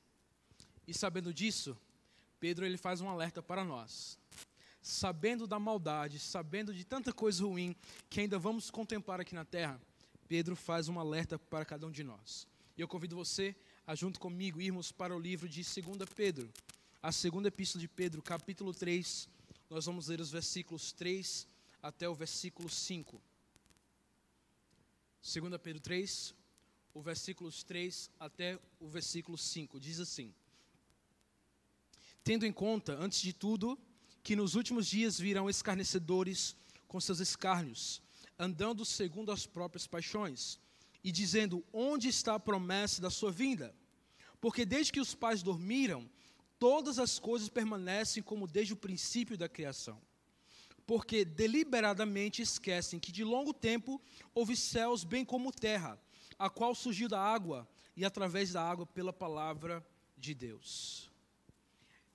E 0.88 0.94
sabendo 0.94 1.34
disso, 1.34 1.78
Pedro 2.40 2.66
ele 2.66 2.78
faz 2.78 3.02
um 3.02 3.10
alerta 3.10 3.42
para 3.42 3.64
nós. 3.64 4.18
Sabendo 4.82 5.46
da 5.46 5.60
maldade, 5.60 6.18
sabendo 6.18 6.74
de 6.74 6.86
tanta 6.86 7.12
coisa 7.12 7.44
ruim 7.44 7.76
que 8.10 8.22
ainda 8.22 8.40
vamos 8.40 8.72
contemplar 8.72 9.20
aqui 9.20 9.36
na 9.36 9.44
terra, 9.44 9.80
Pedro 10.28 10.56
faz 10.56 10.88
um 10.88 11.00
alerta 11.00 11.38
para 11.38 11.66
cada 11.66 11.86
um 11.86 11.92
de 11.92 12.04
nós. 12.04 12.48
E 12.78 12.82
eu 12.82 12.88
convido 12.88 13.16
você 13.16 13.56
a 13.86 13.96
junto 13.96 14.20
comigo 14.20 14.62
irmos 14.62 14.92
para 14.92 15.16
o 15.16 15.20
livro 15.20 15.48
de 15.48 15.62
2 15.62 16.10
Pedro. 16.16 16.50
a 17.02 17.12
segunda 17.12 17.48
epístola 17.48 17.82
de 17.82 17.88
Pedro, 17.88 18.22
capítulo 18.22 18.74
3. 18.74 19.30
Nós 19.70 19.86
vamos 19.86 20.08
ler 20.08 20.22
os 20.22 20.32
versículos 20.32 20.94
3 20.94 21.46
até 21.84 22.08
o 22.08 22.16
versículo 22.16 22.70
5. 22.70 23.22
2 25.22 25.62
Pedro 25.62 25.82
3, 25.82 26.34
o 26.94 27.02
versículos 27.02 27.64
3 27.64 28.10
até 28.18 28.58
o 28.80 28.88
versículo 28.88 29.38
5. 29.38 29.78
Diz 29.78 30.00
assim: 30.00 30.34
Tendo 32.24 32.46
em 32.46 32.54
conta, 32.54 32.94
antes 32.94 33.22
de 33.22 33.34
tudo, 33.34 33.78
que 34.24 34.38
nos 34.38 34.56
últimos 34.56 34.88
dias 34.88 35.20
virão 35.20 35.50
escarnecedores 35.50 36.56
com 36.88 37.02
seus 37.02 37.20
escárnios, 37.20 38.02
andando 38.40 38.86
segundo 38.86 39.34
as 39.34 39.46
próprias 39.46 39.86
paixões, 39.86 40.58
e 41.04 41.12
dizendo: 41.12 41.62
Onde 41.74 42.08
está 42.08 42.36
a 42.36 42.40
promessa 42.40 43.02
da 43.02 43.10
sua 43.10 43.34
vinda? 43.34 43.76
Porque 44.40 44.66
desde 44.66 44.94
que 44.94 45.02
os 45.02 45.14
pais 45.14 45.44
dormiram, 45.44 46.10
todas 46.60 47.00
as 47.00 47.20
coisas 47.20 47.50
permanecem 47.50 48.24
como 48.24 48.48
desde 48.48 48.74
o 48.74 48.78
princípio 48.78 49.38
da 49.38 49.48
criação. 49.50 50.02
Porque 50.86 51.26
deliberadamente 51.26 52.42
esquecem 52.42 53.00
que 53.00 53.12
de 53.12 53.24
longo 53.24 53.54
tempo 53.54 54.02
houve 54.34 54.56
céus 54.56 55.04
bem 55.04 55.26
como 55.26 55.52
terra, 55.52 56.00
a 56.40 56.50
qual 56.50 56.74
surgiu 56.74 57.10
da 57.10 57.22
água 57.22 57.68
e 57.96 58.06
através 58.06 58.54
da 58.54 58.62
água 58.64 58.86
pela 58.86 59.12
palavra 59.12 59.86
de 60.18 60.34
Deus. 60.34 61.12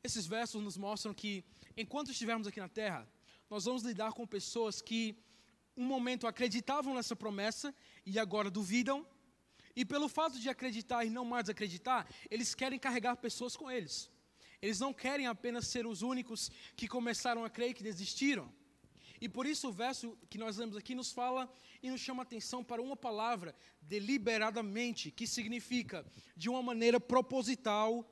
Esses 0.02 0.26
versos 0.26 0.62
nos 0.62 0.76
mostram 0.76 1.12
que 1.12 1.44
enquanto 1.76 2.10
estivermos 2.10 2.46
aqui 2.46 2.60
na 2.60 2.68
terra, 2.68 3.06
nós 3.48 3.64
vamos 3.66 3.82
lidar 3.82 4.12
com 4.12 4.26
pessoas 4.26 4.80
que 4.80 5.16
um 5.76 5.84
momento 5.84 6.26
acreditavam 6.26 6.94
nessa 6.94 7.14
promessa 7.14 7.74
e 8.04 8.18
agora 8.18 8.50
duvidam, 8.50 9.06
e 9.74 9.84
pelo 9.84 10.08
fato 10.08 10.38
de 10.38 10.48
acreditar 10.48 11.04
e 11.04 11.10
não 11.10 11.24
mais 11.24 11.48
acreditar, 11.48 12.06
eles 12.30 12.54
querem 12.54 12.78
carregar 12.78 13.16
pessoas 13.16 13.56
com 13.56 13.70
eles. 13.70 14.10
Eles 14.62 14.78
não 14.78 14.94
querem 14.94 15.26
apenas 15.26 15.66
ser 15.66 15.84
os 15.86 16.02
únicos 16.02 16.48
que 16.76 16.86
começaram 16.86 17.44
a 17.44 17.50
crer 17.50 17.74
que 17.74 17.82
desistiram. 17.82 18.50
E 19.20 19.28
por 19.28 19.44
isso 19.44 19.68
o 19.68 19.72
verso 19.72 20.16
que 20.30 20.38
nós 20.38 20.56
lemos 20.56 20.76
aqui 20.76 20.94
nos 20.94 21.12
fala 21.12 21.52
e 21.82 21.90
nos 21.90 22.00
chama 22.00 22.22
atenção 22.22 22.62
para 22.62 22.80
uma 22.80 22.96
palavra, 22.96 23.54
deliberadamente, 23.80 25.10
que 25.10 25.26
significa 25.26 26.06
de 26.36 26.48
uma 26.48 26.62
maneira 26.62 27.00
proposital, 27.00 28.08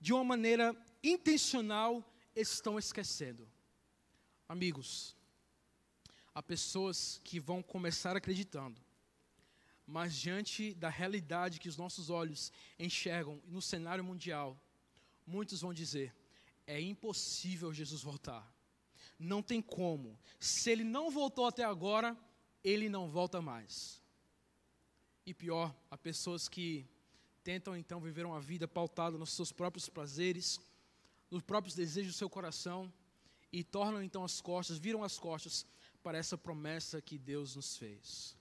de 0.00 0.12
uma 0.12 0.24
maneira 0.24 0.74
intencional, 1.02 2.02
estão 2.34 2.78
esquecendo. 2.78 3.46
Amigos, 4.48 5.16
há 6.34 6.42
pessoas 6.42 7.20
que 7.24 7.38
vão 7.38 7.62
começar 7.62 8.16
acreditando, 8.16 8.80
mas 9.86 10.14
diante 10.14 10.74
da 10.74 10.88
realidade 10.88 11.58
que 11.58 11.68
os 11.68 11.76
nossos 11.76 12.08
olhos 12.08 12.52
enxergam 12.78 13.42
no 13.46 13.60
cenário 13.60 14.04
mundial, 14.04 14.58
muitos 15.28 15.60
vão 15.60 15.72
dizer: 15.72 16.14
é 16.66 16.80
impossível 16.80 17.72
Jesus 17.72 18.02
voltar. 18.02 18.50
Não 19.18 19.42
tem 19.42 19.60
como. 19.60 20.18
Se 20.38 20.70
ele 20.70 20.84
não 20.84 21.10
voltou 21.10 21.46
até 21.46 21.64
agora, 21.64 22.16
ele 22.62 22.88
não 22.88 23.08
volta 23.08 23.40
mais. 23.42 24.02
E 25.26 25.34
pior, 25.34 25.74
há 25.90 25.96
pessoas 25.98 26.48
que 26.48 26.86
tentam 27.44 27.76
então 27.76 28.00
viver 28.00 28.24
uma 28.24 28.40
vida 28.40 28.66
pautada 28.66 29.18
nos 29.18 29.32
seus 29.32 29.52
próprios 29.52 29.88
prazeres, 29.88 30.60
nos 31.30 31.42
próprios 31.42 31.74
desejos 31.74 32.14
do 32.14 32.18
seu 32.18 32.30
coração, 32.30 32.92
e 33.52 33.64
tornam 33.64 34.02
então 34.02 34.24
as 34.24 34.40
costas, 34.40 34.78
viram 34.78 35.02
as 35.02 35.18
costas 35.18 35.66
para 36.02 36.18
essa 36.18 36.38
promessa 36.38 37.00
que 37.00 37.18
Deus 37.18 37.56
nos 37.56 37.76
fez. 37.76 38.36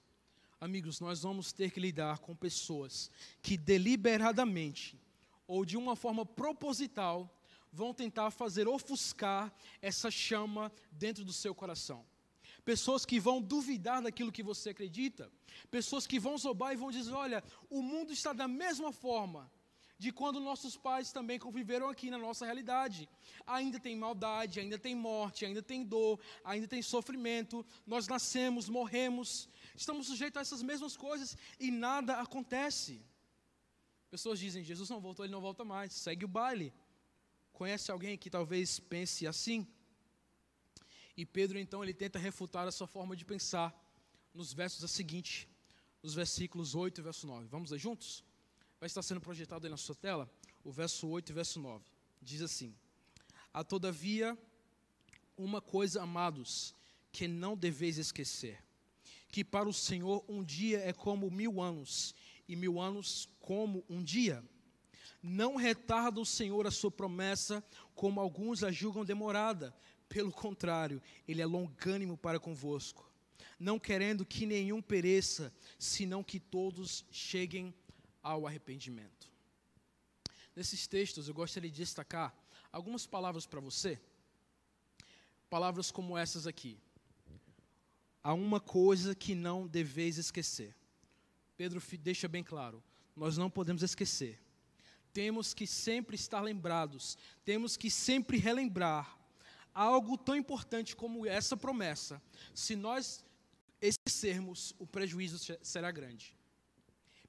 Amigos, 0.59 0.99
nós 0.99 1.21
vamos 1.21 1.51
ter 1.51 1.71
que 1.71 1.79
lidar 1.79 2.19
com 2.19 2.35
pessoas 2.35 3.11
que 3.41 3.57
deliberadamente 3.57 4.99
ou 5.47 5.65
de 5.65 5.77
uma 5.77 5.95
forma 5.95 6.25
proposital 6.25 7.33
vão 7.71 7.93
tentar 7.93 8.31
fazer 8.31 8.67
ofuscar 8.67 9.53
essa 9.81 10.11
chama 10.11 10.71
dentro 10.91 11.23
do 11.23 11.33
seu 11.33 11.53
coração. 11.55 12.05
Pessoas 12.65 13.05
que 13.05 13.19
vão 13.19 13.41
duvidar 13.41 14.01
daquilo 14.01 14.31
que 14.31 14.43
você 14.43 14.71
acredita, 14.71 15.31
pessoas 15.71 16.05
que 16.05 16.19
vão 16.19 16.37
zombar 16.37 16.73
e 16.73 16.75
vão 16.75 16.91
dizer: 16.91 17.13
olha, 17.13 17.43
o 17.69 17.81
mundo 17.81 18.11
está 18.11 18.33
da 18.33 18.47
mesma 18.47 18.91
forma 18.91 19.49
de 19.97 20.11
quando 20.11 20.39
nossos 20.39 20.77
pais 20.77 21.11
também 21.11 21.39
conviveram 21.39 21.89
aqui 21.89 22.09
na 22.09 22.17
nossa 22.17 22.45
realidade. 22.45 23.09
Ainda 23.45 23.79
tem 23.79 23.95
maldade, 23.95 24.59
ainda 24.59 24.77
tem 24.77 24.95
morte, 24.95 25.45
ainda 25.45 25.61
tem 25.61 25.83
dor, 25.83 26.19
ainda 26.43 26.67
tem 26.67 26.81
sofrimento. 26.81 27.65
Nós 27.85 28.07
nascemos, 28.07 28.69
morremos, 28.69 29.49
estamos 29.75 30.07
sujeitos 30.07 30.37
a 30.37 30.41
essas 30.41 30.61
mesmas 30.61 30.95
coisas 30.95 31.35
e 31.59 31.71
nada 31.71 32.17
acontece. 32.19 33.01
Pessoas 34.09 34.39
dizem: 34.39 34.63
Jesus 34.63 34.89
não 34.89 35.01
voltou, 35.01 35.25
ele 35.25 35.33
não 35.33 35.41
volta 35.41 35.63
mais, 35.65 35.93
segue 35.93 36.25
o 36.25 36.27
baile. 36.27 36.73
Conhece 37.51 37.91
alguém 37.91 38.17
que 38.17 38.29
talvez 38.29 38.79
pense 38.79 39.25
assim? 39.25 39.67
E 41.15 41.25
Pedro 41.25 41.57
então 41.57 41.83
ele 41.83 41.93
tenta 41.93 42.19
refutar 42.19 42.67
essa 42.67 42.85
forma 42.85 43.15
de 43.15 43.25
pensar 43.25 43.75
nos 44.33 44.53
versos 44.53 44.83
a 44.83 44.87
seguinte, 44.87 45.49
nos 46.03 46.13
versículos 46.13 46.75
8 46.75 47.01
e 47.01 47.03
verso 47.03 47.25
9. 47.25 47.47
Vamos 47.47 47.71
ler 47.71 47.79
juntos? 47.79 48.23
Vai 48.79 48.85
estar 48.85 49.01
sendo 49.01 49.19
projetado 49.19 49.65
aí 49.65 49.71
na 49.71 49.77
sua 49.77 49.95
tela, 49.95 50.29
o 50.63 50.71
verso 50.71 51.07
8 51.07 51.31
e 51.31 51.33
verso 51.33 51.59
9. 51.59 51.83
Diz 52.21 52.41
assim: 52.41 52.75
Há 53.51 53.63
todavia 53.63 54.37
uma 55.35 55.59
coisa, 55.59 56.03
amados, 56.03 56.75
que 57.11 57.27
não 57.27 57.57
deveis 57.57 57.97
esquecer: 57.97 58.63
que 59.29 59.43
para 59.43 59.67
o 59.67 59.73
Senhor 59.73 60.23
um 60.29 60.43
dia 60.43 60.79
é 60.79 60.93
como 60.93 61.31
mil 61.31 61.59
anos, 61.59 62.13
e 62.47 62.55
mil 62.55 62.79
anos 62.79 63.27
como 63.39 63.83
um 63.89 64.03
dia. 64.03 64.43
Não 65.21 65.55
retarda 65.55 66.19
o 66.19 66.25
Senhor 66.25 66.65
a 66.67 66.71
sua 66.71 66.91
promessa, 66.91 67.63
como 67.95 68.19
alguns 68.19 68.63
a 68.63 68.71
julgam 68.71 69.03
demorada. 69.03 69.75
Pelo 70.07 70.31
contrário, 70.31 71.01
Ele 71.27 71.41
é 71.41 71.45
longânimo 71.45 72.17
para 72.17 72.39
convosco, 72.39 73.11
não 73.59 73.77
querendo 73.77 74.25
que 74.25 74.45
nenhum 74.45 74.81
pereça, 74.81 75.53
senão 75.77 76.23
que 76.23 76.39
todos 76.39 77.05
cheguem 77.11 77.73
ao 78.23 78.47
arrependimento. 78.47 79.31
Nesses 80.55 80.87
textos, 80.87 81.27
eu 81.27 81.33
gostaria 81.33 81.69
de 81.69 81.77
destacar 81.77 82.35
algumas 82.71 83.05
palavras 83.05 83.45
para 83.45 83.59
você. 83.59 83.99
Palavras 85.49 85.91
como 85.91 86.17
essas 86.17 86.47
aqui. 86.47 86.79
Há 88.23 88.33
uma 88.33 88.59
coisa 88.59 89.15
que 89.15 89.33
não 89.33 89.67
deveis 89.67 90.17
esquecer. 90.17 90.75
Pedro 91.57 91.81
deixa 91.99 92.27
bem 92.27 92.43
claro: 92.43 92.81
nós 93.15 93.37
não 93.37 93.49
podemos 93.49 93.81
esquecer. 93.81 94.39
Temos 95.11 95.53
que 95.53 95.65
sempre 95.65 96.15
estar 96.15 96.41
lembrados, 96.41 97.17
temos 97.43 97.75
que 97.75 97.89
sempre 97.89 98.37
relembrar 98.37 99.17
algo 99.73 100.17
tão 100.17 100.35
importante 100.35 100.95
como 100.95 101.25
essa 101.25 101.57
promessa. 101.57 102.21
Se 102.53 102.75
nós 102.75 103.25
esquecermos, 103.81 104.75
o 104.77 104.85
prejuízo 104.85 105.57
será 105.61 105.91
grande. 105.91 106.35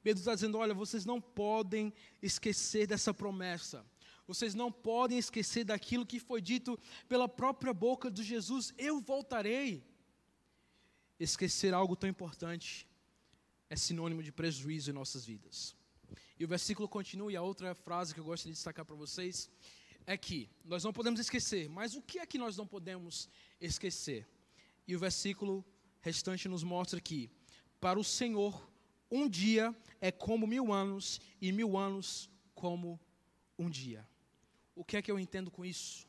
Pedro 0.02 0.20
está 0.20 0.34
dizendo: 0.34 0.58
olha, 0.58 0.74
vocês 0.74 1.04
não 1.04 1.20
podem 1.20 1.92
esquecer 2.22 2.86
dessa 2.86 3.14
promessa. 3.14 3.84
Vocês 4.26 4.54
não 4.54 4.70
podem 4.70 5.18
esquecer 5.18 5.64
daquilo 5.64 6.04
que 6.04 6.20
foi 6.20 6.42
dito 6.42 6.78
pela 7.08 7.28
própria 7.28 7.72
boca 7.72 8.10
de 8.10 8.22
Jesus: 8.22 8.74
Eu 8.76 9.00
voltarei. 9.00 9.82
Esquecer 11.18 11.74
algo 11.74 11.96
tão 11.96 12.08
importante 12.08 12.87
é 13.70 13.76
sinônimo 13.76 14.22
de 14.22 14.32
prejuízo 14.32 14.90
em 14.90 14.94
nossas 14.94 15.24
vidas. 15.24 15.76
E 16.38 16.44
o 16.44 16.48
versículo 16.48 16.88
continua, 16.88 17.32
e 17.32 17.36
a 17.36 17.42
outra 17.42 17.74
frase 17.74 18.14
que 18.14 18.20
eu 18.20 18.24
gostaria 18.24 18.52
de 18.52 18.56
destacar 18.56 18.84
para 18.84 18.94
vocês 18.94 19.50
é 20.06 20.16
que 20.16 20.48
nós 20.64 20.84
não 20.84 20.92
podemos 20.92 21.20
esquecer, 21.20 21.68
mas 21.68 21.94
o 21.94 22.00
que 22.00 22.18
é 22.18 22.26
que 22.26 22.38
nós 22.38 22.56
não 22.56 22.66
podemos 22.66 23.28
esquecer? 23.60 24.26
E 24.86 24.96
o 24.96 24.98
versículo 24.98 25.64
restante 26.00 26.48
nos 26.48 26.62
mostra 26.62 27.00
que, 27.00 27.30
para 27.78 27.98
o 27.98 28.04
Senhor, 28.04 28.70
um 29.10 29.28
dia 29.28 29.76
é 30.00 30.10
como 30.10 30.46
mil 30.46 30.72
anos, 30.72 31.20
e 31.40 31.52
mil 31.52 31.76
anos 31.76 32.30
como 32.54 32.98
um 33.58 33.68
dia. 33.68 34.08
O 34.74 34.84
que 34.84 34.96
é 34.96 35.02
que 35.02 35.10
eu 35.10 35.18
entendo 35.18 35.50
com 35.50 35.64
isso? 35.64 36.06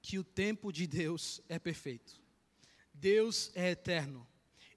Que 0.00 0.18
o 0.18 0.24
tempo 0.24 0.70
de 0.70 0.86
Deus 0.86 1.40
é 1.48 1.58
perfeito. 1.58 2.22
Deus 2.92 3.50
é 3.54 3.70
eterno. 3.70 4.26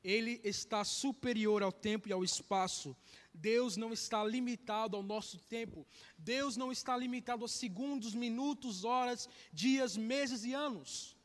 Ele 0.04 0.40
está 0.44 0.84
superior 0.84 1.64
ao 1.64 1.72
tempo 1.72 2.08
e 2.08 2.14
ao 2.14 2.24
espaço. 2.24 2.96
Deus 3.34 3.78
não 3.78 3.94
está 3.94 4.24
limitado 4.24 4.96
ao 4.96 5.04
nosso 5.04 5.40
tempo. 5.40 5.86
Deus 6.18 6.58
não 6.58 6.72
está 6.72 6.96
limitado 6.98 7.46
a 7.46 7.48
segundos, 7.48 8.14
minutos, 8.14 8.84
horas, 8.84 9.30
dias, 9.52 9.96
meses 9.96 10.44
e 10.44 10.54
anos. 10.54 11.16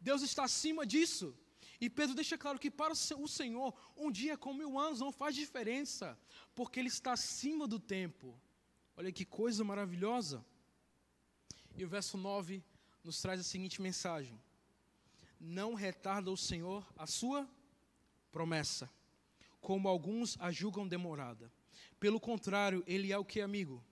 Deus 0.00 0.22
está 0.22 0.44
acima 0.44 0.86
disso. 0.86 1.36
E 1.80 1.88
Pedro 1.88 2.14
deixa 2.14 2.36
claro 2.36 2.58
que 2.58 2.70
para 2.70 2.92
o 2.92 3.28
Senhor, 3.28 3.74
um 3.96 4.10
dia 4.10 4.36
com 4.36 4.52
mil 4.52 4.78
anos 4.78 4.98
não 4.98 5.12
faz 5.12 5.34
diferença, 5.34 6.18
porque 6.54 6.80
Ele 6.80 6.88
está 6.88 7.12
acima 7.12 7.68
do 7.68 7.78
tempo. 7.78 8.40
Olha 8.96 9.12
que 9.12 9.24
coisa 9.24 9.62
maravilhosa. 9.62 10.44
E 11.76 11.84
o 11.84 11.88
verso 11.88 12.18
9 12.18 12.64
nos 13.04 13.20
traz 13.20 13.40
a 13.40 13.44
seguinte 13.44 13.80
mensagem: 13.80 14.40
Não 15.38 15.74
retarda 15.74 16.32
o 16.32 16.36
Senhor 16.36 16.84
a 16.96 17.06
sua 17.06 17.48
promessa, 18.30 18.90
como 19.60 19.88
alguns 19.88 20.36
a 20.40 20.50
julgam 20.50 20.86
demorada. 20.86 21.50
Pelo 21.98 22.20
contrário, 22.20 22.84
Ele 22.86 23.12
é 23.12 23.18
o 23.18 23.24
que, 23.24 23.40
amigo? 23.40 23.82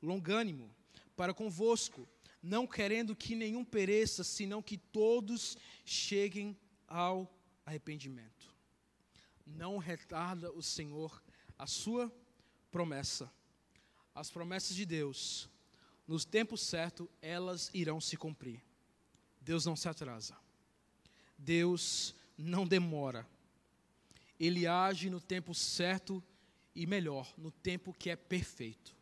Longânimo 0.00 0.74
para 1.16 1.34
convosco, 1.34 2.08
não 2.42 2.66
querendo 2.66 3.14
que 3.14 3.36
nenhum 3.36 3.64
pereça, 3.64 4.24
senão 4.24 4.62
que 4.62 4.76
todos 4.76 5.56
cheguem 5.84 6.56
ao 6.88 7.32
arrependimento. 7.64 8.52
Não 9.46 9.78
retarda 9.78 10.50
o 10.52 10.62
Senhor 10.62 11.22
a 11.58 11.66
sua 11.66 12.12
promessa. 12.70 13.30
As 14.14 14.30
promessas 14.30 14.74
de 14.74 14.84
Deus, 14.84 15.48
no 16.06 16.18
tempo 16.24 16.56
certo, 16.56 17.08
elas 17.20 17.70
irão 17.72 18.00
se 18.00 18.16
cumprir. 18.16 18.62
Deus 19.40 19.64
não 19.64 19.76
se 19.76 19.88
atrasa. 19.88 20.36
Deus 21.38 22.14
não 22.36 22.66
demora. 22.66 23.26
Ele 24.42 24.66
age 24.66 25.08
no 25.08 25.20
tempo 25.20 25.54
certo 25.54 26.20
e 26.74 26.84
melhor, 26.84 27.32
no 27.38 27.52
tempo 27.52 27.94
que 27.94 28.10
é 28.10 28.16
perfeito. 28.16 28.92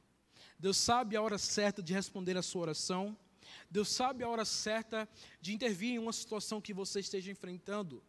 Deus 0.58 0.76
sabe 0.76 1.16
a 1.16 1.22
hora 1.22 1.38
certa 1.38 1.82
de 1.82 1.94
responder 1.94 2.36
a 2.36 2.42
sua 2.42 2.60
oração. 2.60 3.16
Deus 3.70 3.88
sabe 3.88 4.22
a 4.22 4.28
hora 4.28 4.44
certa 4.44 5.08
de 5.40 5.54
intervir 5.54 5.94
em 5.94 5.98
uma 5.98 6.12
situação 6.12 6.60
que 6.60 6.74
você 6.74 7.00
esteja 7.00 7.30
enfrentando. 7.30 8.04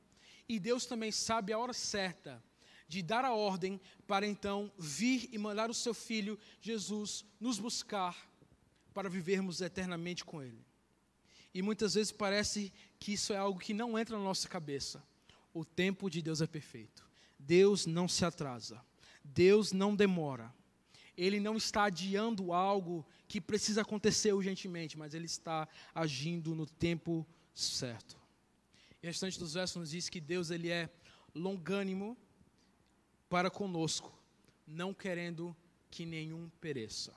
E 0.50 0.60
Deus 0.60 0.86
também 0.86 1.10
sabe 1.10 1.54
a 1.54 1.58
hora 1.58 1.72
certa 1.72 2.44
de 2.86 3.02
dar 3.02 3.24
a 3.24 3.34
ordem 3.34 3.80
para 4.06 4.28
então 4.28 4.70
vir 4.78 5.30
e 5.32 5.38
mandar 5.38 5.70
o 5.70 5.74
seu 5.74 5.94
filho 5.94 6.38
Jesus 6.60 7.24
nos 7.40 7.58
buscar 7.58 8.30
para 8.94 9.08
vivermos 9.08 9.62
eternamente 9.62 10.26
com 10.26 10.44
ele. 10.44 10.66
E 11.54 11.62
muitas 11.62 11.94
vezes 11.94 12.12
parece 12.12 12.74
que 13.00 13.14
isso 13.14 13.32
é 13.32 13.38
algo 13.38 13.58
que 13.58 13.74
não 13.74 13.98
entra 13.98 14.18
na 14.18 14.24
nossa 14.26 14.50
cabeça. 14.50 15.02
O 15.54 15.64
tempo 15.64 16.10
de 16.10 16.22
Deus 16.22 16.42
é 16.42 16.48
perfeito. 16.48 17.10
Deus 17.46 17.86
não 17.86 18.08
se 18.08 18.24
atrasa. 18.26 18.84
Deus 19.24 19.72
não 19.72 19.96
demora. 19.96 20.54
Ele 21.18 21.40
não 21.40 21.58
está 21.58 21.86
adiando 21.86 22.54
algo 22.54 23.06
que 23.28 23.40
precisa 23.40 23.82
acontecer 23.82 24.34
urgentemente, 24.34 24.98
mas 24.98 25.14
ele 25.14 25.26
está 25.26 25.68
agindo 25.94 26.56
no 26.56 26.66
tempo 26.66 27.28
certo. 27.54 28.20
E 29.02 29.08
o 29.08 29.10
restante 29.10 29.40
dos 29.40 29.54
versos 29.54 29.78
nos 29.78 29.92
diz 29.92 30.10
que 30.10 30.22
Deus 30.22 30.52
ele 30.52 30.70
é 30.70 30.90
longânimo 31.34 32.18
para 33.30 33.50
conosco, 33.50 34.12
não 34.68 34.94
querendo 34.94 35.56
que 35.90 36.06
nenhum 36.06 36.50
pereça. 36.60 37.14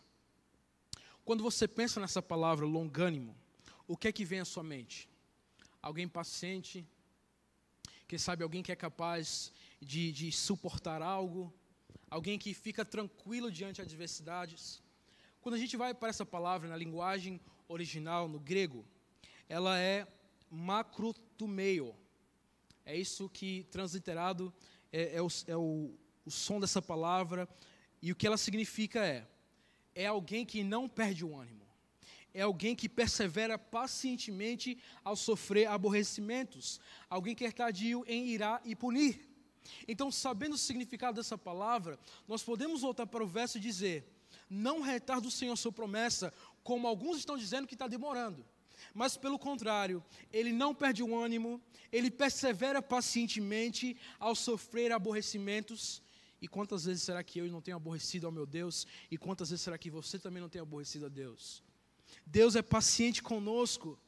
Quando 1.25 1.43
você 1.43 1.67
pensa 1.67 2.01
nessa 2.01 2.23
palavra 2.23 2.67
longânimo, 2.67 3.37
o 3.87 3.97
que 3.97 4.09
é 4.09 4.13
que 4.13 4.25
vem 4.25 4.41
à 4.41 4.45
sua 4.45 4.63
mente? 4.63 5.09
Alguém 5.81 6.09
paciente? 6.09 6.87
Quem 8.07 8.19
sabe 8.19 8.43
alguém 8.43 8.63
que 8.63 8.73
é 8.73 8.77
capaz 8.77 9.53
de, 9.85 10.11
de 10.13 10.33
suportar 10.33 11.03
algo? 11.03 11.53
Alguém 12.11 12.39
que 12.39 12.55
fica 12.55 12.85
tranquilo 12.85 13.51
diante 13.51 13.77
de 13.77 13.83
adversidades? 13.83 14.83
Quando 15.41 15.57
a 15.57 15.59
gente 15.59 15.77
vai 15.77 15.93
para 15.93 16.09
essa 16.09 16.25
palavra 16.25 16.69
na 16.69 16.77
linguagem 16.77 17.41
original, 17.69 18.27
no 18.29 18.41
grego, 18.41 18.85
ela 19.49 19.79
é 19.79 20.07
macrotumeio. 20.51 21.95
É 22.87 22.97
isso 22.97 23.29
que, 23.29 23.65
transliterado, 23.71 24.53
é, 24.93 25.17
é, 25.17 25.23
o, 25.23 25.29
é 25.47 25.57
o, 25.57 25.95
o 26.25 26.31
som 26.31 26.61
dessa 26.61 26.81
palavra. 26.81 27.49
E 28.01 28.13
o 28.13 28.17
que 28.17 28.27
ela 28.27 28.37
significa 28.37 29.05
é: 29.05 29.27
é 29.95 30.07
alguém 30.07 30.45
que 30.47 30.63
não 30.63 30.89
perde 30.89 31.25
o 31.25 31.37
ânimo. 31.37 31.65
É 32.33 32.43
alguém 32.43 32.75
que 32.75 32.89
persevera 32.89 33.57
pacientemente 33.57 34.77
ao 35.05 35.15
sofrer 35.15 35.69
aborrecimentos. 35.69 36.81
Alguém 37.09 37.35
que 37.35 37.45
é 37.45 37.51
tardio 37.53 38.05
em 38.09 38.27
irá 38.29 38.61
e 38.65 38.75
punir. 38.75 39.34
Então, 39.87 40.11
sabendo 40.11 40.55
o 40.55 40.59
significado 40.59 41.17
dessa 41.17 41.39
palavra, 41.39 41.99
nós 42.29 42.43
podemos 42.43 42.83
voltar 42.83 43.07
para 43.07 43.25
o 43.25 43.27
verso 43.27 43.59
e 43.59 43.61
dizer: 43.61 44.05
Não 44.49 44.81
retarda 44.81 45.29
o 45.29 45.31
Senhor 45.31 45.57
sua 45.57 45.73
promessa, 45.73 46.33
como 46.63 46.87
alguns 46.87 47.19
estão 47.19 47.37
dizendo 47.37 47.67
que 47.67 47.75
está 47.75 47.87
demorando. 47.87 48.45
Mas, 48.93 49.17
pelo 49.17 49.39
contrário, 49.39 50.05
ele 50.33 50.53
não 50.53 50.75
perde 50.75 51.03
o 51.03 51.17
ânimo, 51.17 51.61
ele 51.91 52.11
persevera 52.11 52.83
pacientemente 52.83 53.97
ao 54.19 54.35
sofrer 54.35 54.93
aborrecimentos. 54.93 56.03
E 56.41 56.49
quantas 56.49 56.85
vezes 56.85 57.03
será 57.03 57.23
que 57.23 57.39
eu 57.39 57.47
não 57.47 57.63
tenho 57.63 57.77
aborrecido 57.77 58.27
ao 58.27 58.33
meu 58.33 58.45
Deus? 58.45 58.87
E 59.11 59.17
quantas 59.17 59.51
vezes 59.51 59.63
será 59.63 59.79
que 59.79 59.91
você 59.91 60.19
também 60.19 60.43
não 60.43 60.49
tem 60.49 60.61
aborrecido 60.61 61.07
a 61.07 61.09
Deus? 61.09 61.63
Deus 62.27 62.55
é 62.55 62.63
paciente 62.63 63.23
conosco, 63.23 63.99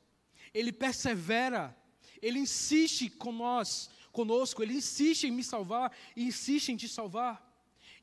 ele 0.52 0.72
persevera, 0.72 1.76
ele 2.20 2.38
insiste 2.38 3.10
com 3.10 3.32
nós, 3.32 3.90
conosco, 4.18 4.62
ele 4.62 4.74
insiste 4.82 5.24
em 5.24 5.30
me 5.38 5.44
salvar 5.44 5.88
e 6.16 6.24
insiste 6.30 6.70
em 6.70 6.76
te 6.82 6.88
salvar. 6.88 7.34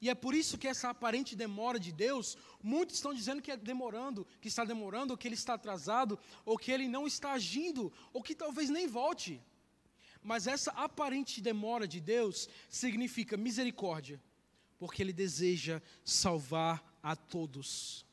E 0.04 0.10
é 0.10 0.15
por 0.23 0.34
isso 0.36 0.58
que 0.58 0.67
essa 0.67 0.89
aparente 0.89 1.36
demora 1.36 1.80
de 1.80 1.91
Deus, 2.06 2.38
muitos 2.62 2.97
estão 2.97 3.13
dizendo 3.13 3.41
que 3.41 3.52
é 3.52 3.58
demorando, 3.58 4.28
que 4.41 4.49
está 4.49 4.63
demorando, 4.65 5.12
ou 5.12 5.17
que 5.17 5.28
ele 5.28 5.39
está 5.41 5.54
atrasado, 5.56 6.19
ou 6.45 6.58
que 6.58 6.71
ele 6.71 6.88
não 6.88 7.08
está 7.08 7.32
agindo, 7.32 7.91
ou 8.12 8.21
que 8.21 8.36
talvez 8.36 8.69
nem 8.69 8.86
volte. 8.86 9.41
Mas 10.21 10.45
essa 10.45 10.71
aparente 10.71 11.41
demora 11.41 11.88
de 11.88 11.99
Deus 11.99 12.49
significa 12.69 13.38
misericórdia, 13.38 14.21
porque 14.78 15.02
ele 15.02 15.13
deseja 15.13 15.82
salvar 16.04 16.84
a 17.02 17.15
todos. 17.15 18.06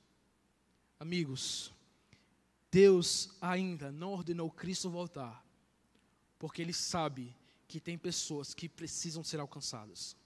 Amigos, 0.98 1.72
Deus 2.70 3.30
ainda 3.40 3.90
não 3.90 4.12
ordenou 4.12 4.48
Cristo 4.50 4.88
voltar, 4.88 5.44
porque 6.38 6.62
ele 6.62 6.72
sabe 6.72 7.34
que 7.70 7.78
tem 7.78 7.96
pessoas 7.96 8.52
que 8.52 8.68
precisam 8.68 9.22
ser 9.22 9.38
alcançadas. 9.38 10.16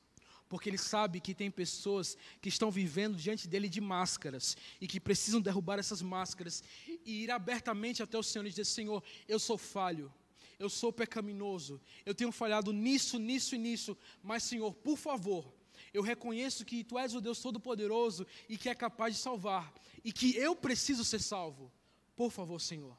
Porque 0.49 0.71
ele 0.71 0.79
sabe 0.79 1.21
que 1.21 1.35
tem 1.35 1.51
pessoas 1.51 2.17
que 2.41 2.49
estão 2.49 2.71
vivendo 2.71 3.17
diante 3.17 3.47
dele 3.47 3.69
de 3.69 3.81
máscaras 3.81 4.57
e 4.81 4.87
que 4.87 4.99
precisam 4.99 5.41
derrubar 5.41 5.79
essas 5.79 6.01
máscaras 6.01 6.63
e 7.05 7.25
ir 7.25 7.31
abertamente 7.31 8.03
até 8.03 8.17
o 8.17 8.23
Senhor 8.23 8.47
e 8.47 8.51
dizer: 8.51 8.65
Senhor, 8.65 9.03
eu 9.29 9.39
sou 9.39 9.59
falho, 9.59 10.13
eu 10.59 10.71
sou 10.71 10.93
pecaminoso, 10.93 11.81
eu 12.07 12.15
tenho 12.15 12.33
falhado 12.33 12.73
nisso, 12.73 13.19
nisso 13.19 13.55
e 13.55 13.59
nisso, 13.59 13.97
mas 14.23 14.43
Senhor, 14.43 14.73
por 14.75 14.97
favor, 14.97 15.53
eu 15.93 16.03
reconheço 16.03 16.65
que 16.65 16.83
Tu 16.83 16.99
és 16.99 17.15
o 17.15 17.21
Deus 17.21 17.41
Todo-Poderoso 17.41 18.27
e 18.49 18.57
que 18.57 18.69
é 18.69 18.75
capaz 18.75 19.15
de 19.15 19.21
salvar 19.21 19.73
e 20.03 20.13
que 20.13 20.37
eu 20.37 20.57
preciso 20.57 21.05
ser 21.05 21.21
salvo. 21.21 21.71
Por 22.17 22.31
favor, 22.31 22.61
Senhor, 22.61 22.97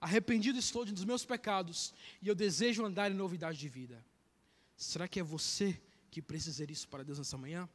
Arrependido 0.00 0.58
estou 0.58 0.84
dos 0.84 1.04
meus 1.04 1.24
pecados 1.24 1.92
e 2.22 2.28
eu 2.28 2.34
desejo 2.34 2.84
andar 2.84 3.10
em 3.10 3.14
novidade 3.14 3.58
de 3.58 3.68
vida. 3.68 4.02
Será 4.76 5.06
que 5.06 5.20
é 5.20 5.22
você 5.22 5.78
que 6.10 6.22
precisa 6.22 6.52
dizer 6.52 6.70
isso 6.70 6.88
para 6.88 7.02
Deus 7.02 7.18
nessa 7.18 7.36
manhã? 7.36 7.68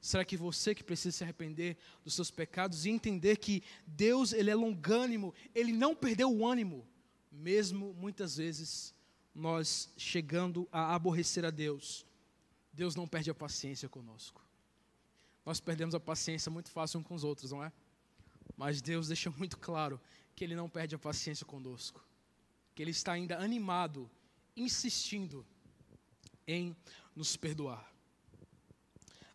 Será 0.00 0.24
que 0.24 0.36
você 0.36 0.74
que 0.74 0.84
precisa 0.84 1.16
se 1.16 1.24
arrepender 1.24 1.76
dos 2.04 2.14
seus 2.14 2.30
pecados 2.30 2.84
e 2.84 2.90
entender 2.90 3.36
que 3.36 3.62
Deus 3.86 4.32
ele 4.32 4.50
é 4.50 4.54
longânimo, 4.54 5.34
ele 5.54 5.72
não 5.72 5.94
perdeu 5.94 6.30
o 6.30 6.46
ânimo, 6.46 6.86
mesmo 7.30 7.94
muitas 7.94 8.36
vezes 8.36 8.94
nós 9.34 9.90
chegando 9.96 10.68
a 10.72 10.94
aborrecer 10.94 11.44
a 11.44 11.50
Deus, 11.50 12.04
Deus 12.72 12.94
não 12.94 13.06
perde 13.06 13.30
a 13.30 13.34
paciência 13.34 13.88
conosco. 13.88 14.44
Nós 15.44 15.60
perdemos 15.60 15.94
a 15.94 16.00
paciência 16.00 16.50
muito 16.50 16.70
fácil 16.70 17.00
uns 17.00 17.06
com 17.06 17.14
os 17.14 17.24
outros, 17.24 17.50
não 17.50 17.62
é? 17.64 17.72
Mas 18.60 18.82
Deus 18.82 19.08
deixa 19.08 19.30
muito 19.40 19.56
claro 19.56 19.98
que 20.36 20.44
Ele 20.44 20.54
não 20.54 20.68
perde 20.68 20.94
a 20.94 20.98
paciência 20.98 21.46
conosco, 21.46 22.06
que 22.74 22.82
Ele 22.82 22.90
está 22.90 23.12
ainda 23.12 23.38
animado, 23.38 24.10
insistindo 24.54 25.46
em 26.46 26.76
nos 27.16 27.38
perdoar. 27.38 27.90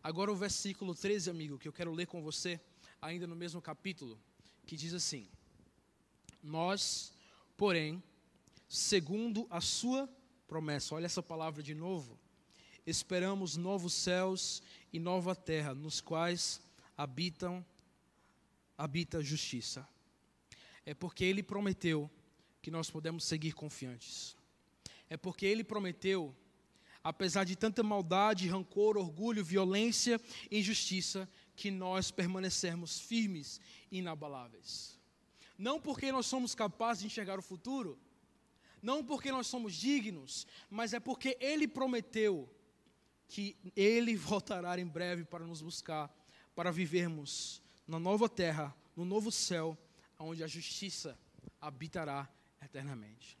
Agora 0.00 0.30
o 0.30 0.36
versículo 0.36 0.94
13, 0.94 1.28
amigo, 1.28 1.58
que 1.58 1.66
eu 1.66 1.72
quero 1.72 1.92
ler 1.92 2.06
com 2.06 2.22
você, 2.22 2.60
ainda 3.02 3.26
no 3.26 3.34
mesmo 3.34 3.60
capítulo, 3.60 4.16
que 4.64 4.76
diz 4.76 4.94
assim: 4.94 5.28
Nós, 6.40 7.12
porém, 7.56 8.00
segundo 8.68 9.44
a 9.50 9.60
Sua 9.60 10.08
promessa, 10.46 10.94
olha 10.94 11.06
essa 11.06 11.20
palavra 11.20 11.64
de 11.64 11.74
novo, 11.74 12.16
esperamos 12.86 13.56
novos 13.56 13.92
céus 13.92 14.62
e 14.92 15.00
nova 15.00 15.34
terra, 15.34 15.74
nos 15.74 16.00
quais 16.00 16.60
habitam 16.96 17.66
habita 18.76 19.18
a 19.18 19.22
justiça 19.22 19.86
é 20.86 20.94
porque 20.94 21.24
Ele 21.24 21.42
prometeu 21.42 22.08
que 22.62 22.70
nós 22.70 22.88
podemos 22.88 23.24
seguir 23.24 23.52
confiantes. 23.52 24.36
É 25.10 25.16
porque 25.16 25.44
Ele 25.44 25.64
prometeu, 25.64 26.34
apesar 27.02 27.42
de 27.44 27.56
tanta 27.56 27.82
maldade, 27.82 28.48
rancor, 28.48 28.96
orgulho, 28.96 29.44
violência 29.44 30.20
injustiça, 30.50 31.28
que 31.56 31.70
nós 31.70 32.10
permanecermos 32.12 33.00
firmes 33.00 33.60
e 33.90 33.98
inabaláveis. 33.98 34.98
Não 35.58 35.80
porque 35.80 36.12
nós 36.12 36.26
somos 36.26 36.54
capazes 36.54 37.00
de 37.00 37.06
enxergar 37.06 37.38
o 37.38 37.42
futuro, 37.42 37.98
não 38.80 39.02
porque 39.02 39.32
nós 39.32 39.48
somos 39.48 39.74
dignos, 39.74 40.46
mas 40.70 40.92
é 40.92 41.00
porque 41.00 41.36
Ele 41.40 41.66
prometeu 41.66 42.48
que 43.26 43.56
Ele 43.74 44.14
voltará 44.16 44.78
em 44.78 44.86
breve 44.86 45.24
para 45.24 45.46
nos 45.46 45.60
buscar, 45.60 46.14
para 46.54 46.70
vivermos 46.70 47.60
na 47.86 47.98
nova 47.98 48.28
terra, 48.28 48.74
no 48.96 49.04
novo 49.04 49.30
céu 49.30 49.78
onde 50.18 50.42
a 50.42 50.46
justiça 50.46 51.18
habitará 51.60 52.28
eternamente. 52.62 53.38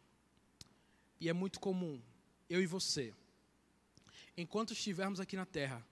E 1.18 1.28
é 1.28 1.32
muito 1.32 1.58
comum, 1.58 2.00
eu 2.48 2.62
e 2.62 2.66
você, 2.66 3.14
enquanto 4.36 4.72
estivermos 4.72 5.18
aqui 5.18 5.36
na 5.36 5.46
terra, 5.46 5.84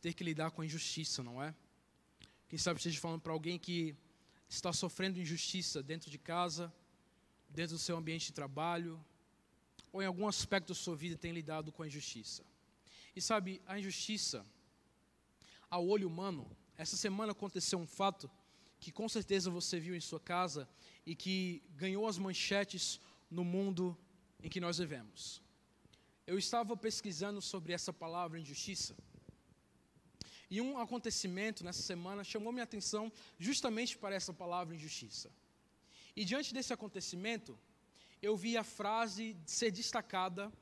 ter 0.00 0.14
que 0.14 0.24
lidar 0.24 0.50
com 0.50 0.62
a 0.62 0.66
injustiça, 0.66 1.22
não 1.22 1.42
é? 1.42 1.54
Quem 2.48 2.58
sabe 2.58 2.78
esteja 2.78 3.00
falando 3.00 3.20
para 3.20 3.32
alguém 3.32 3.58
que 3.58 3.94
está 4.48 4.72
sofrendo 4.72 5.20
injustiça 5.20 5.82
dentro 5.82 6.10
de 6.10 6.18
casa, 6.18 6.72
dentro 7.50 7.76
do 7.76 7.78
seu 7.78 7.96
ambiente 7.96 8.26
de 8.26 8.32
trabalho, 8.32 9.02
ou 9.92 10.02
em 10.02 10.06
algum 10.06 10.26
aspecto 10.26 10.68
da 10.68 10.74
sua 10.74 10.96
vida 10.96 11.16
tem 11.16 11.32
lidado 11.32 11.70
com 11.70 11.82
a 11.82 11.86
injustiça. 11.86 12.42
E 13.14 13.20
sabe, 13.20 13.60
a 13.66 13.78
injustiça, 13.78 14.46
ao 15.68 15.86
olho 15.86 16.08
humano, 16.08 16.50
essa 16.78 16.96
semana 16.96 17.32
aconteceu 17.32 17.78
um 17.78 17.86
fato 17.86 18.30
que 18.78 18.92
com 18.92 19.08
certeza 19.08 19.50
você 19.50 19.80
viu 19.80 19.96
em 19.96 20.00
sua 20.00 20.20
casa 20.20 20.68
e 21.04 21.14
que 21.16 21.60
ganhou 21.76 22.06
as 22.06 22.16
manchetes 22.16 23.00
no 23.28 23.44
mundo 23.44 23.98
em 24.40 24.48
que 24.48 24.60
nós 24.60 24.78
vivemos. 24.78 25.42
Eu 26.24 26.38
estava 26.38 26.76
pesquisando 26.76 27.42
sobre 27.42 27.72
essa 27.72 27.92
palavra 27.92 28.38
injustiça. 28.38 28.94
E 30.48 30.60
um 30.60 30.78
acontecimento 30.78 31.64
nessa 31.64 31.82
semana 31.82 32.22
chamou 32.22 32.52
minha 32.52 32.62
atenção 32.62 33.12
justamente 33.38 33.98
para 33.98 34.14
essa 34.14 34.32
palavra 34.32 34.74
injustiça. 34.74 35.30
E 36.14 36.24
diante 36.24 36.54
desse 36.54 36.72
acontecimento, 36.72 37.58
eu 38.22 38.36
vi 38.36 38.56
a 38.56 38.62
frase 38.62 39.36
ser 39.44 39.72
destacada 39.72 40.52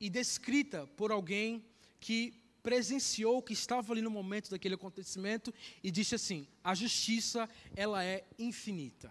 e 0.00 0.08
descrita 0.08 0.86
por 0.96 1.12
alguém 1.12 1.62
que 2.00 2.47
presenciou, 2.68 3.42
que 3.42 3.54
estava 3.54 3.94
ali 3.94 4.02
no 4.02 4.10
momento 4.10 4.50
daquele 4.50 4.74
acontecimento 4.74 5.54
e 5.82 5.90
disse 5.90 6.14
assim: 6.14 6.46
a 6.62 6.74
justiça, 6.74 7.48
ela 7.74 8.04
é 8.04 8.26
infinita. 8.38 9.10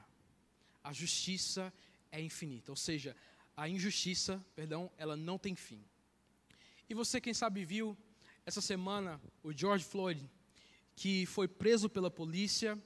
A 0.84 0.94
justiça 0.94 1.74
é 2.12 2.22
infinita, 2.22 2.72
ou 2.72 2.76
seja, 2.76 3.16
a 3.56 3.68
injustiça, 3.68 4.46
perdão, 4.56 4.92
ela 4.96 5.18
não 5.18 5.40
tem 5.40 5.56
fim. 5.56 5.84
E 6.88 6.94
você, 6.94 7.20
quem 7.20 7.34
sabe, 7.34 7.66
viu 7.66 7.98
essa 8.46 8.62
semana 8.62 9.20
o 9.42 9.52
George 9.52 9.84
Floyd, 9.84 10.24
que 10.96 11.26
foi 11.26 11.48
preso 11.48 11.90
pela 11.90 12.12
polícia, 12.12 12.80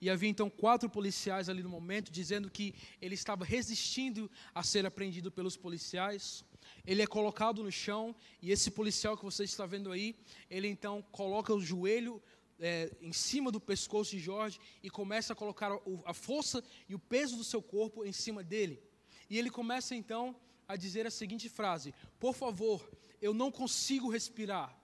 e 0.00 0.10
havia 0.10 0.28
então 0.28 0.50
quatro 0.50 0.90
policiais 0.90 1.48
ali 1.48 1.62
no 1.62 1.68
momento, 1.68 2.10
dizendo 2.10 2.50
que 2.50 2.74
ele 3.00 3.14
estava 3.14 3.44
resistindo 3.44 4.28
a 4.52 4.64
ser 4.64 4.84
apreendido 4.84 5.30
pelos 5.30 5.56
policiais 5.56 6.44
ele 6.86 7.02
é 7.02 7.06
colocado 7.06 7.62
no 7.62 7.70
chão, 7.70 8.14
e 8.40 8.50
esse 8.50 8.70
policial 8.70 9.16
que 9.16 9.24
você 9.24 9.44
está 9.44 9.66
vendo 9.66 9.92
aí, 9.92 10.16
ele 10.50 10.68
então 10.68 11.02
coloca 11.10 11.54
o 11.54 11.60
joelho 11.60 12.22
é, 12.58 12.90
em 13.00 13.12
cima 13.12 13.50
do 13.50 13.60
pescoço 13.60 14.10
de 14.10 14.18
Jorge 14.18 14.58
e 14.82 14.90
começa 14.90 15.32
a 15.32 15.36
colocar 15.36 15.70
a, 16.04 16.14
força 16.14 16.62
e 16.88 16.94
o 16.94 16.98
peso 16.98 17.36
do 17.36 17.44
seu 17.44 17.62
corpo 17.62 18.04
em 18.04 18.12
cima 18.12 18.42
dele. 18.42 18.82
E 19.30 19.38
ele 19.38 19.50
começa 19.50 19.94
então 19.94 20.34
a 20.66 20.76
dizer 20.76 21.06
a 21.06 21.10
seguinte 21.10 21.48
frase: 21.48 21.94
Por 22.18 22.34
favor, 22.34 22.90
eu 23.20 23.32
não 23.32 23.50
consigo 23.50 24.10
respirar, 24.10 24.76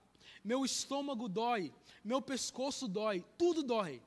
meu 0.43 0.63
estômago 0.63 1.27
dói, 1.27 1.73
meu 2.03 2.21
pescoço 2.21 2.87
dói, 2.87 3.23
tudo 3.37 3.63
dói. 3.63 4.01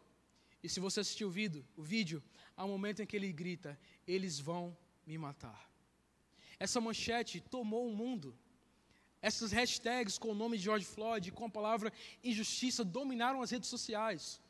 E 0.62 0.68
se 0.68 0.81
você 0.81 1.01
assistiu 1.01 1.29
o 1.29 1.31
vídeo, 1.31 1.64
o 1.77 1.83
vídeo, 1.83 2.22
há 2.57 2.64
um 2.64 2.68
momento 2.68 3.03
em 3.03 3.07
que 3.07 3.16
ele 3.16 3.33
grita: 3.33 3.79
Eles 4.07 4.38
vão 4.38 4.77
me 5.07 5.18
matar. 5.18 5.68
Essa 6.58 6.80
manchete 6.80 7.40
tomou 7.40 7.88
o 7.88 7.94
mundo. 7.94 8.36
Essas 9.20 9.52
hashtags 9.52 10.18
com 10.18 10.30
o 10.30 10.34
nome 10.34 10.56
de 10.56 10.64
George 10.64 10.86
Floyd, 10.86 11.30
com 11.32 11.46
a 11.46 11.50
palavra 11.50 11.92
injustiça, 12.22 12.84
dominaram 12.84 13.42
as 13.42 13.50
redes 13.50 13.68
sociais. 13.68 14.40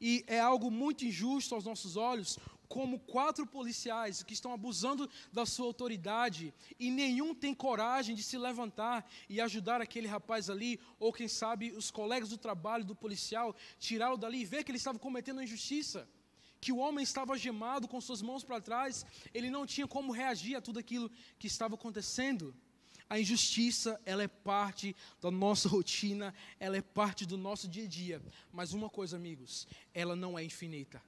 E 0.00 0.24
é 0.26 0.40
algo 0.40 0.70
muito 0.70 1.04
injusto 1.04 1.54
aos 1.54 1.64
nossos 1.64 1.96
olhos, 1.96 2.38
como 2.68 2.98
quatro 2.98 3.46
policiais 3.46 4.22
que 4.22 4.32
estão 4.34 4.52
abusando 4.52 5.08
da 5.32 5.46
sua 5.46 5.66
autoridade 5.66 6.52
e 6.78 6.90
nenhum 6.90 7.34
tem 7.34 7.54
coragem 7.54 8.16
de 8.16 8.22
se 8.22 8.36
levantar 8.36 9.08
e 9.28 9.40
ajudar 9.40 9.80
aquele 9.80 10.08
rapaz 10.08 10.50
ali, 10.50 10.80
ou 10.98 11.12
quem 11.12 11.28
sabe 11.28 11.70
os 11.72 11.90
colegas 11.90 12.30
do 12.30 12.38
trabalho 12.38 12.84
do 12.84 12.94
policial, 12.94 13.54
tirá-lo 13.78 14.16
dali 14.16 14.40
e 14.40 14.44
ver 14.44 14.64
que 14.64 14.70
ele 14.70 14.78
estava 14.78 14.98
cometendo 14.98 15.42
injustiça 15.42 16.08
que 16.64 16.72
o 16.72 16.78
homem 16.78 17.02
estava 17.02 17.36
gemado 17.36 17.86
com 17.86 18.00
suas 18.00 18.22
mãos 18.22 18.42
para 18.42 18.58
trás, 18.58 19.04
ele 19.34 19.50
não 19.50 19.66
tinha 19.66 19.86
como 19.86 20.12
reagir 20.12 20.56
a 20.56 20.62
tudo 20.62 20.78
aquilo 20.78 21.10
que 21.38 21.46
estava 21.46 21.74
acontecendo. 21.74 22.54
A 23.06 23.20
injustiça, 23.20 24.00
ela 24.06 24.22
é 24.22 24.28
parte 24.28 24.96
da 25.20 25.30
nossa 25.30 25.68
rotina, 25.76 26.34
ela 26.58 26.78
é 26.78 26.80
parte 26.80 27.26
do 27.26 27.36
nosso 27.36 27.68
dia 27.68 27.84
a 27.84 27.86
dia. 27.86 28.22
Mas 28.50 28.72
uma 28.72 28.88
coisa, 28.88 29.14
amigos, 29.14 29.68
ela 29.92 30.16
não 30.16 30.38
é 30.38 30.42
infinita. 30.42 31.02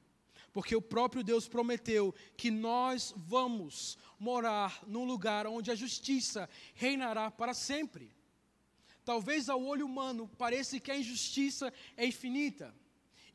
Porque 0.53 0.77
o 0.77 0.83
próprio 0.83 1.25
Deus 1.25 1.49
prometeu 1.49 2.15
que 2.37 2.51
nós 2.51 3.15
vamos 3.17 3.97
morar 4.19 4.85
num 4.87 5.07
lugar 5.07 5.47
onde 5.47 5.71
a 5.71 5.75
justiça 5.75 6.51
reinará 6.75 7.31
para 7.31 7.55
sempre. 7.55 8.15
Talvez 9.07 9.49
ao 9.49 9.65
olho 9.65 9.87
humano 9.87 10.29
pareça 10.37 10.79
que 10.79 10.91
a 10.91 10.99
injustiça 10.99 11.73
é 11.97 12.05
infinita 12.05 12.75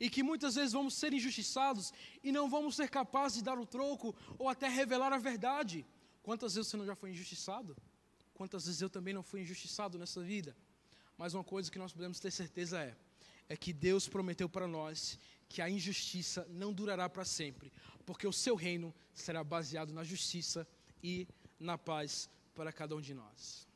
e 0.01 0.09
que 0.09 0.23
muitas 0.23 0.55
vezes 0.55 0.73
vamos 0.73 0.95
ser 0.95 1.13
injustiçados 1.13 1.93
e 2.23 2.31
não 2.31 2.49
vamos 2.49 2.75
ser 2.75 2.89
capazes 2.89 3.37
de 3.37 3.43
dar 3.43 3.59
o 3.59 3.65
troco 3.65 4.15
ou 4.39 4.49
até 4.49 4.67
revelar 4.67 5.13
a 5.13 5.19
verdade. 5.19 5.85
Quantas 6.23 6.55
vezes 6.55 6.69
você 6.69 6.77
não 6.77 6.85
já 6.87 6.95
foi 6.95 7.11
injustiçado? 7.11 7.77
Quantas 8.33 8.65
vezes 8.65 8.81
eu 8.81 8.89
também 8.89 9.13
não 9.13 9.21
fui 9.21 9.41
injustiçado 9.41 9.99
nessa 9.99 10.21
vida? 10.21 10.57
Mas 11.15 11.35
uma 11.35 11.43
coisa 11.43 11.69
que 11.69 11.77
nós 11.77 11.93
podemos 11.93 12.19
ter 12.19 12.31
certeza 12.31 12.81
é 12.81 12.97
é 13.47 13.57
que 13.57 13.73
Deus 13.73 14.07
prometeu 14.07 14.47
para 14.47 14.65
nós 14.65 15.19
que 15.49 15.61
a 15.61 15.69
injustiça 15.69 16.47
não 16.49 16.71
durará 16.71 17.09
para 17.09 17.25
sempre, 17.25 17.69
porque 18.05 18.25
o 18.25 18.31
seu 18.31 18.55
reino 18.55 18.95
será 19.13 19.43
baseado 19.43 19.91
na 19.91 20.05
justiça 20.05 20.65
e 21.03 21.27
na 21.59 21.77
paz 21.77 22.29
para 22.55 22.71
cada 22.71 22.95
um 22.95 23.01
de 23.01 23.13
nós. 23.13 23.67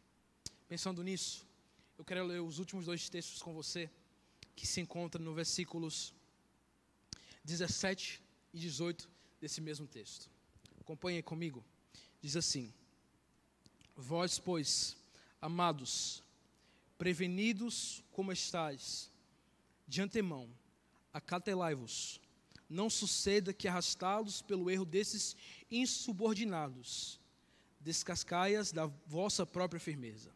Pensando 0.70 1.04
nisso, 1.04 1.46
eu 1.98 2.06
quero 2.06 2.26
ler 2.26 2.42
os 2.42 2.58
últimos 2.58 2.86
dois 2.86 3.10
textos 3.10 3.42
com 3.42 3.54
você, 3.54 3.92
que 4.56 4.66
se 4.66 4.82
encontram 4.82 5.24
no 5.24 5.34
versículos 5.34 6.14
17 7.44 8.22
e 8.54 8.60
18 8.60 9.10
desse 9.40 9.62
mesmo 9.62 9.86
texto. 9.86 10.30
Acompanhe 10.80 11.22
comigo. 11.22 11.64
Diz 12.22 12.36
assim: 12.36 12.74
Vós, 13.96 14.40
pois, 14.40 14.96
amados, 15.42 16.24
prevenidos 16.98 18.04
como 18.12 18.32
estáis, 18.32 19.12
de 19.88 20.02
antemão, 20.02 20.50
acatelai-vos. 21.14 22.20
Não 22.68 22.90
suceda 22.90 23.54
que 23.54 23.68
arrastá-los 23.68 24.42
pelo 24.42 24.72
erro 24.72 24.86
desses 24.86 25.36
insubordinados, 25.70 27.20
descascaias 27.80 28.72
da 28.72 28.88
vossa 29.06 29.46
própria 29.46 29.80
firmeza. 29.80 30.32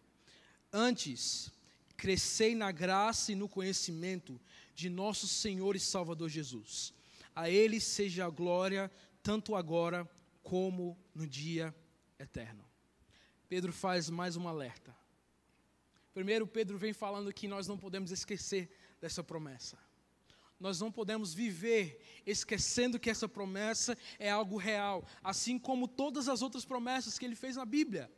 Antes, 0.71 1.51
crescei 1.99 2.55
na 2.55 2.71
graça 2.71 3.33
e 3.33 3.35
no 3.35 3.49
conhecimento 3.49 4.39
de 4.73 4.89
nosso 4.89 5.27
Senhor 5.27 5.75
e 5.75 5.79
Salvador 5.81 6.29
Jesus. 6.29 6.93
A 7.35 7.49
Ele 7.49 7.77
seja 7.81 8.25
a 8.25 8.29
glória, 8.29 8.89
tanto 9.21 9.53
agora 9.53 10.09
como 10.41 10.97
no 11.13 11.27
dia 11.27 11.75
eterno. 12.17 12.63
Pedro 13.49 13.73
faz 13.73 14.09
mais 14.09 14.37
um 14.37 14.47
alerta. 14.47 14.95
Primeiro, 16.13 16.47
Pedro 16.47 16.77
vem 16.77 16.93
falando 16.93 17.33
que 17.33 17.49
nós 17.49 17.67
não 17.67 17.77
podemos 17.77 18.11
esquecer 18.11 18.71
dessa 19.01 19.21
promessa. 19.21 19.77
Nós 20.57 20.79
não 20.79 20.89
podemos 20.89 21.33
viver 21.33 22.01
esquecendo 22.25 22.97
que 22.97 23.09
essa 23.09 23.27
promessa 23.27 23.97
é 24.17 24.29
algo 24.29 24.55
real, 24.55 25.05
assim 25.21 25.59
como 25.59 25.85
todas 25.85 26.29
as 26.29 26.41
outras 26.41 26.63
promessas 26.63 27.19
que 27.19 27.25
ele 27.25 27.35
fez 27.35 27.57
na 27.57 27.65
Bíblia. 27.65 28.09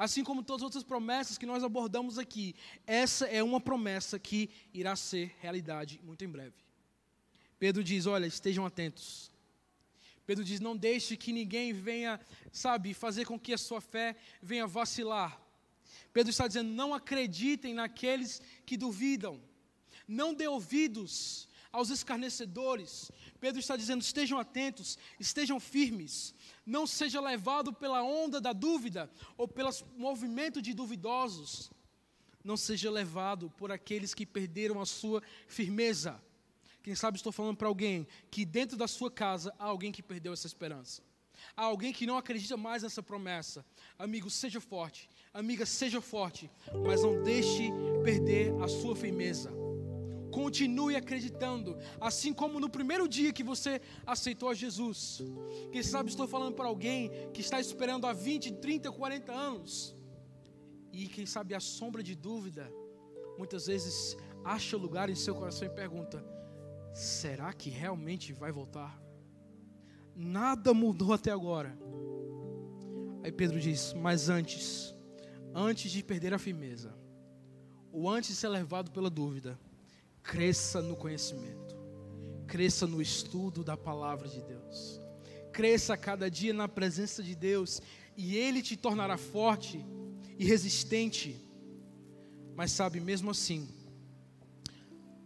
Assim 0.00 0.24
como 0.24 0.42
todas 0.42 0.62
as 0.62 0.64
outras 0.64 0.82
promessas 0.82 1.36
que 1.36 1.44
nós 1.44 1.62
abordamos 1.62 2.18
aqui, 2.18 2.54
essa 2.86 3.26
é 3.26 3.42
uma 3.42 3.60
promessa 3.60 4.18
que 4.18 4.48
irá 4.72 4.96
ser 4.96 5.36
realidade 5.40 6.00
muito 6.02 6.24
em 6.24 6.28
breve. 6.28 6.54
Pedro 7.58 7.84
diz: 7.84 8.06
Olha, 8.06 8.24
estejam 8.24 8.64
atentos. 8.64 9.30
Pedro 10.24 10.42
diz: 10.42 10.58
Não 10.58 10.74
deixe 10.74 11.18
que 11.18 11.34
ninguém 11.34 11.74
venha, 11.74 12.18
sabe, 12.50 12.94
fazer 12.94 13.26
com 13.26 13.38
que 13.38 13.52
a 13.52 13.58
sua 13.58 13.78
fé 13.78 14.16
venha 14.40 14.66
vacilar. 14.66 15.38
Pedro 16.14 16.30
está 16.30 16.48
dizendo: 16.48 16.70
Não 16.70 16.94
acreditem 16.94 17.74
naqueles 17.74 18.40
que 18.64 18.78
duvidam. 18.78 19.38
Não 20.08 20.32
dê 20.32 20.48
ouvidos 20.48 21.46
aos 21.72 21.90
escarnecedores. 21.90 23.10
Pedro 23.40 23.60
está 23.60 23.76
dizendo: 23.76 24.02
estejam 24.02 24.38
atentos, 24.38 24.98
estejam 25.18 25.58
firmes, 25.60 26.34
não 26.64 26.86
seja 26.86 27.20
levado 27.20 27.72
pela 27.72 28.02
onda 28.02 28.40
da 28.40 28.52
dúvida 28.52 29.10
ou 29.36 29.46
pelo 29.48 29.70
movimento 29.96 30.60
de 30.60 30.74
duvidosos. 30.74 31.70
Não 32.42 32.56
seja 32.56 32.90
levado 32.90 33.50
por 33.50 33.70
aqueles 33.70 34.14
que 34.14 34.24
perderam 34.24 34.80
a 34.80 34.86
sua 34.86 35.22
firmeza. 35.46 36.20
Quem 36.82 36.94
sabe 36.94 37.18
estou 37.18 37.32
falando 37.32 37.58
para 37.58 37.68
alguém 37.68 38.06
que 38.30 38.46
dentro 38.46 38.76
da 38.76 38.88
sua 38.88 39.10
casa 39.10 39.54
há 39.58 39.64
alguém 39.64 39.92
que 39.92 40.02
perdeu 40.02 40.32
essa 40.32 40.46
esperança. 40.46 41.02
Há 41.56 41.64
alguém 41.64 41.92
que 41.92 42.06
não 42.06 42.16
acredita 42.16 42.56
mais 42.56 42.82
nessa 42.82 43.02
promessa. 43.02 43.64
Amigo, 43.98 44.30
seja 44.30 44.60
forte. 44.60 45.08
Amiga, 45.32 45.66
seja 45.66 46.00
forte. 46.00 46.50
Mas 46.86 47.02
não 47.02 47.22
deixe 47.22 47.70
perder 48.02 48.52
a 48.62 48.68
sua 48.68 48.96
firmeza. 48.96 49.59
Continue 50.30 50.96
acreditando, 50.96 51.76
assim 52.00 52.32
como 52.32 52.60
no 52.60 52.68
primeiro 52.68 53.08
dia 53.08 53.32
que 53.32 53.42
você 53.42 53.80
aceitou 54.06 54.48
a 54.48 54.54
Jesus. 54.54 55.22
Quem 55.72 55.82
sabe 55.82 56.10
estou 56.10 56.28
falando 56.28 56.54
para 56.54 56.66
alguém 56.66 57.10
que 57.32 57.40
está 57.40 57.60
esperando 57.60 58.06
há 58.06 58.12
20, 58.12 58.52
30, 58.52 58.92
40 58.92 59.32
anos. 59.32 59.96
E 60.92 61.06
quem 61.06 61.26
sabe 61.26 61.54
a 61.54 61.60
sombra 61.60 62.02
de 62.02 62.14
dúvida 62.14 62.70
muitas 63.38 63.66
vezes 63.66 64.16
acha 64.44 64.76
lugar 64.76 65.08
em 65.08 65.14
seu 65.14 65.34
coração 65.34 65.66
e 65.66 65.70
pergunta: 65.70 66.24
será 66.92 67.52
que 67.52 67.70
realmente 67.70 68.32
vai 68.32 68.52
voltar? 68.52 69.00
Nada 70.14 70.74
mudou 70.74 71.12
até 71.12 71.30
agora. 71.30 71.76
Aí 73.22 73.32
Pedro 73.32 73.60
diz: 73.60 73.92
Mas 73.94 74.28
antes, 74.28 74.94
antes 75.54 75.90
de 75.90 76.02
perder 76.02 76.34
a 76.34 76.38
firmeza, 76.38 76.94
ou 77.92 78.08
antes 78.08 78.30
de 78.30 78.36
ser 78.36 78.48
levado 78.48 78.90
pela 78.90 79.10
dúvida, 79.10 79.58
cresça 80.22 80.80
no 80.80 80.96
conhecimento, 80.96 81.76
cresça 82.46 82.86
no 82.86 83.00
estudo 83.00 83.64
da 83.64 83.76
palavra 83.76 84.28
de 84.28 84.42
Deus, 84.42 85.00
cresça 85.52 85.96
cada 85.96 86.30
dia 86.30 86.52
na 86.52 86.68
presença 86.68 87.22
de 87.22 87.34
Deus, 87.34 87.80
e 88.16 88.36
Ele 88.36 88.62
te 88.62 88.76
tornará 88.76 89.16
forte 89.16 89.84
e 90.38 90.44
resistente. 90.44 91.40
Mas 92.54 92.72
sabe, 92.72 93.00
mesmo 93.00 93.30
assim, 93.30 93.68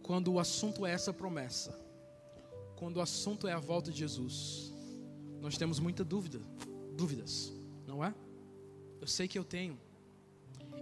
quando 0.01 0.31
o 0.31 0.39
assunto 0.39 0.85
é 0.85 0.91
essa 0.91 1.11
promessa, 1.11 1.77
quando 2.75 2.97
o 2.97 3.01
assunto 3.01 3.47
é 3.47 3.53
a 3.53 3.59
volta 3.59 3.91
de 3.91 3.99
Jesus, 3.99 4.73
nós 5.41 5.57
temos 5.57 5.79
muita 5.79 6.03
dúvida, 6.03 6.39
dúvidas, 6.95 7.51
não 7.85 8.03
é? 8.03 8.13
Eu 9.01 9.07
sei 9.07 9.27
que 9.27 9.37
eu 9.37 9.43
tenho. 9.43 9.79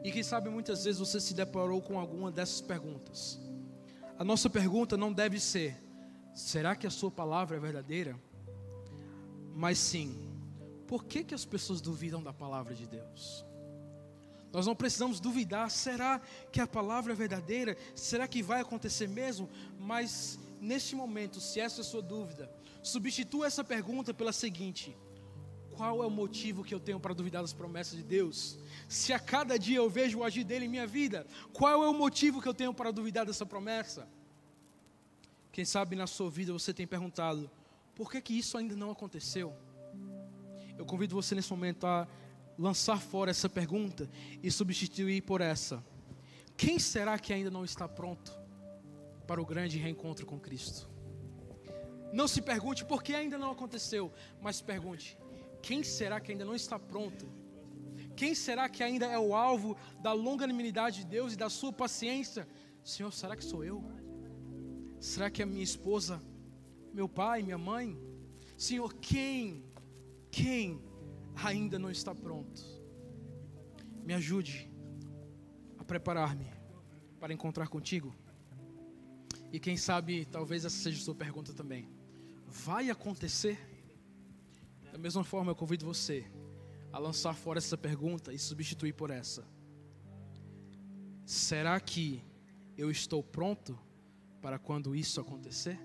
E 0.04 0.12
quem 0.12 0.24
sabe 0.24 0.50
muitas 0.50 0.84
vezes 0.84 1.00
você 1.00 1.20
se 1.20 1.34
deparou 1.34 1.82
com 1.82 2.00
alguma 2.00 2.32
dessas 2.32 2.62
perguntas. 2.62 3.40
A 4.18 4.24
nossa 4.24 4.50
pergunta 4.50 4.96
não 4.96 5.12
deve 5.12 5.40
ser: 5.40 5.76
será 6.34 6.76
que 6.76 6.88
a 6.88 6.92
sua 6.92 7.12
palavra 7.12 7.58
é 7.58 7.60
verdadeira? 7.60 8.20
Mas 9.56 9.78
sim, 9.78 10.18
por 10.88 11.06
que, 11.06 11.24
que 11.24 11.34
as 11.34 11.46
pessoas 11.46 11.82
duvidam 11.82 12.22
da 12.22 12.34
palavra 12.34 12.74
de 12.74 12.88
Deus? 12.88 13.46
Nós 14.52 14.68
não 14.68 14.76
precisamos 14.76 15.20
duvidar, 15.20 15.72
será 15.72 16.22
que 16.52 16.62
a 16.62 16.68
palavra 16.68 17.14
é 17.14 17.16
verdadeira? 17.16 17.76
Será 17.96 18.28
que 18.28 18.44
vai 18.44 18.62
acontecer 18.62 19.08
mesmo? 19.08 19.50
Mas 19.80 20.38
neste 20.62 20.96
momento, 20.96 21.42
se 21.42 21.60
essa 21.60 21.80
é 21.80 21.82
a 21.82 21.86
sua 21.86 22.04
dúvida, 22.04 22.52
substitua 22.84 23.48
essa 23.48 23.64
pergunta 23.64 24.14
pela 24.14 24.32
seguinte: 24.32 24.96
qual 25.76 26.04
é 26.04 26.06
o 26.06 26.10
motivo 26.10 26.64
que 26.64 26.74
eu 26.74 26.80
tenho 26.80 27.00
para 27.00 27.14
duvidar 27.14 27.42
das 27.42 27.54
promessas 27.54 27.98
de 27.98 28.04
Deus? 28.04 28.58
Se 28.88 29.12
a 29.12 29.20
cada 29.20 29.58
dia 29.58 29.78
eu 29.78 29.90
vejo 29.90 30.20
o 30.20 30.24
agir 30.24 30.44
dele 30.44 30.66
em 30.66 30.70
minha 30.70 30.88
vida, 30.88 31.26
qual 31.52 31.84
é 31.84 31.88
o 31.88 31.94
motivo 31.94 32.42
que 32.42 32.48
eu 32.48 32.54
tenho 32.54 32.74
para 32.74 32.92
duvidar 32.92 33.26
dessa 33.26 33.46
promessa? 33.46 34.08
Quem 35.52 35.66
sabe 35.66 35.96
na 35.96 36.08
sua 36.08 36.30
vida 36.30 36.54
você 36.54 36.74
tem 36.74 36.88
perguntado: 36.88 37.50
por 37.96 38.12
que 38.12 38.22
que 38.22 38.38
isso 38.38 38.58
ainda 38.58 38.76
não 38.76 38.92
aconteceu? 38.92 39.54
Eu 40.78 40.86
convido 40.86 41.16
você 41.16 41.36
nesse 41.36 41.52
momento 41.52 41.86
a 41.86 42.08
lançar 42.58 43.00
fora 43.00 43.32
essa 43.32 43.50
pergunta 43.50 44.10
e 44.42 44.50
substituir 44.52 45.22
por 45.22 45.42
essa: 45.42 45.84
quem 46.56 46.80
será 46.80 47.18
que 47.18 47.34
ainda 47.34 47.52
não 47.52 47.66
está 47.66 47.88
pronto 47.88 48.32
para 49.28 49.42
o 49.42 49.46
grande 49.46 49.78
reencontro 49.78 50.26
com 50.26 50.40
Cristo? 50.40 50.90
Não 52.12 52.28
se 52.28 52.42
pergunte 52.42 52.86
por 52.86 53.02
que 53.02 53.14
ainda 53.14 53.38
não 53.40 53.52
aconteceu, 53.52 54.12
mas 54.42 54.62
pergunte: 54.62 55.18
quem 55.64 55.82
será 55.82 56.20
que 56.20 56.32
ainda 56.34 56.44
não 56.44 56.54
está 56.54 56.78
pronto? 56.78 57.26
Quem 58.18 58.36
será 58.36 58.68
que 58.68 58.84
ainda 58.84 59.06
é 59.06 59.18
o 59.18 59.34
alvo 59.34 59.78
da 60.02 60.12
longanimidade 60.12 60.98
de 61.00 61.06
Deus 61.06 61.34
e 61.34 61.38
da 61.38 61.50
sua 61.50 61.72
paciência? 61.72 62.46
Senhor, 62.84 63.12
será 63.14 63.34
que 63.36 63.46
sou 63.46 63.64
eu? 63.64 63.82
Será 65.00 65.32
que 65.32 65.42
é 65.42 65.46
minha 65.46 65.64
esposa, 65.64 66.22
meu 66.94 67.08
pai, 67.08 67.42
minha 67.42 67.58
mãe? 67.58 67.98
Senhor, 68.58 68.94
quem, 68.96 69.66
quem 70.30 70.84
ainda 71.34 71.80
não 71.80 71.90
está 71.90 72.14
pronto? 72.14 72.62
Me 74.04 74.14
ajude 74.14 74.70
a 75.78 75.84
preparar-me 75.86 76.52
para 77.22 77.34
encontrar 77.34 77.70
contigo. 77.70 78.14
E 79.50 79.60
quem 79.62 79.78
sabe, 79.78 80.26
talvez 80.26 80.66
essa 80.66 80.76
seja 80.76 81.00
a 81.00 81.06
sua 81.06 81.16
pergunta 81.16 81.54
também. 81.54 81.88
Vai 82.46 82.90
acontecer? 82.90 83.73
Da 84.94 85.00
mesma 85.00 85.24
forma, 85.24 85.50
eu 85.50 85.56
convido 85.56 85.88
você 85.88 86.24
a 86.92 87.00
lançar 87.00 87.34
fora 87.34 87.58
essa 87.58 87.76
pergunta 87.76 88.32
e 88.32 88.38
substituir 88.38 88.94
por 88.94 89.10
essa: 89.10 89.44
Será 91.26 91.80
que 91.80 92.24
eu 92.78 92.92
estou 92.92 93.24
pronto 93.24 93.76
para 94.40 94.60
quando 94.60 94.96
isso 94.96 95.20
acontecer? 95.20 95.80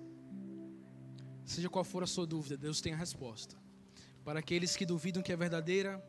Seja 1.43 1.67
qual 1.67 1.83
for 1.83 2.03
a 2.03 2.07
sua 2.07 2.27
dúvida, 2.27 2.55
Deus 2.55 2.81
tem 2.81 2.93
a 2.93 2.95
resposta. 2.95 3.57
Para 4.23 4.41
aqueles 4.41 4.75
que 4.75 4.85
duvidam 4.85 5.23
que 5.23 5.33
é 5.33 5.35
verdadeira, 5.35 5.99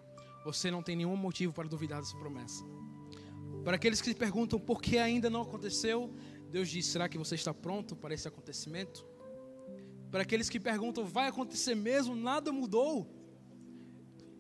você 0.45 0.71
não 0.71 0.83
tem 0.83 0.95
nenhum 0.95 1.17
motivo 1.17 1.55
para 1.55 1.67
duvidar 1.67 2.03
dessa 2.03 2.19
promessa. 2.19 2.63
Para 3.65 3.77
aqueles 3.77 4.03
que 4.03 4.11
se 4.11 4.15
perguntam 4.15 4.61
por 4.61 4.83
que 4.83 4.99
ainda 4.99 5.31
não 5.31 5.41
aconteceu, 5.41 6.15
Deus 6.51 6.69
diz: 6.69 6.85
será 6.85 7.09
que 7.09 7.17
você 7.17 7.35
está 7.35 7.55
pronto 7.55 7.97
para 7.97 8.13
esse 8.13 8.29
acontecimento? 8.29 9.10
Para 10.11 10.23
aqueles 10.23 10.49
que 10.49 10.59
perguntam, 10.59 11.05
vai 11.05 11.29
acontecer 11.29 11.75
mesmo? 11.77 12.16
Nada 12.16 12.53
mudou? 12.53 13.09